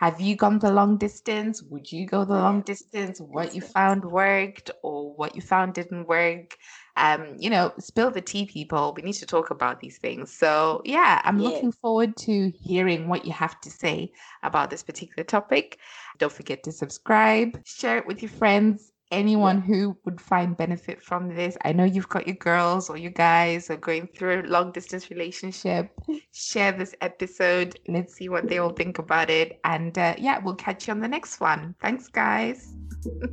Have 0.00 0.18
you 0.18 0.34
gone 0.34 0.58
the 0.58 0.72
long 0.72 0.96
distance? 0.96 1.62
Would 1.64 1.92
you 1.92 2.06
go 2.06 2.24
the 2.24 2.32
long 2.32 2.62
distance? 2.62 3.20
What 3.20 3.54
you 3.54 3.60
found 3.60 4.02
worked 4.02 4.70
or 4.82 5.12
what 5.14 5.36
you 5.36 5.42
found 5.42 5.74
didn't 5.74 6.08
work? 6.08 6.56
Um, 6.96 7.36
you 7.38 7.50
know, 7.50 7.74
spill 7.78 8.10
the 8.10 8.22
tea, 8.22 8.46
people. 8.46 8.94
We 8.96 9.02
need 9.02 9.12
to 9.16 9.26
talk 9.26 9.50
about 9.50 9.80
these 9.80 9.98
things. 9.98 10.32
So, 10.32 10.80
yeah, 10.86 11.20
I'm 11.22 11.38
looking 11.38 11.70
forward 11.70 12.16
to 12.20 12.50
hearing 12.62 13.08
what 13.08 13.26
you 13.26 13.32
have 13.32 13.60
to 13.60 13.70
say 13.70 14.10
about 14.42 14.70
this 14.70 14.82
particular 14.82 15.22
topic. 15.22 15.78
Don't 16.16 16.32
forget 16.32 16.62
to 16.62 16.72
subscribe, 16.72 17.60
share 17.66 17.98
it 17.98 18.06
with 18.06 18.22
your 18.22 18.30
friends, 18.30 18.92
anyone 19.10 19.60
who 19.60 19.96
would 20.04 20.20
find 20.20 20.56
benefit 20.56 21.02
from 21.02 21.34
this. 21.34 21.56
I 21.64 21.72
know 21.72 21.84
you've 21.84 22.08
got 22.08 22.26
your 22.26 22.36
girls 22.36 22.88
or 22.90 22.96
you 22.96 23.10
guys 23.10 23.70
are 23.70 23.76
going 23.76 24.08
through 24.14 24.42
a 24.42 24.46
long 24.46 24.72
distance 24.72 25.10
relationship. 25.10 25.90
Share 26.32 26.72
this 26.72 26.94
episode. 27.00 27.78
Let's 27.88 28.14
see 28.14 28.28
what 28.28 28.48
they 28.48 28.58
all 28.58 28.70
think 28.70 28.98
about 28.98 29.30
it. 29.30 29.60
And 29.64 29.96
uh, 29.98 30.14
yeah, 30.18 30.38
we'll 30.42 30.54
catch 30.54 30.86
you 30.86 30.92
on 30.92 31.00
the 31.00 31.08
next 31.08 31.40
one. 31.40 31.74
Thanks, 31.80 32.08
guys. 32.08 32.74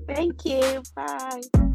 Thank 0.08 0.46
you. 0.46 0.82
Bye. 0.96 1.68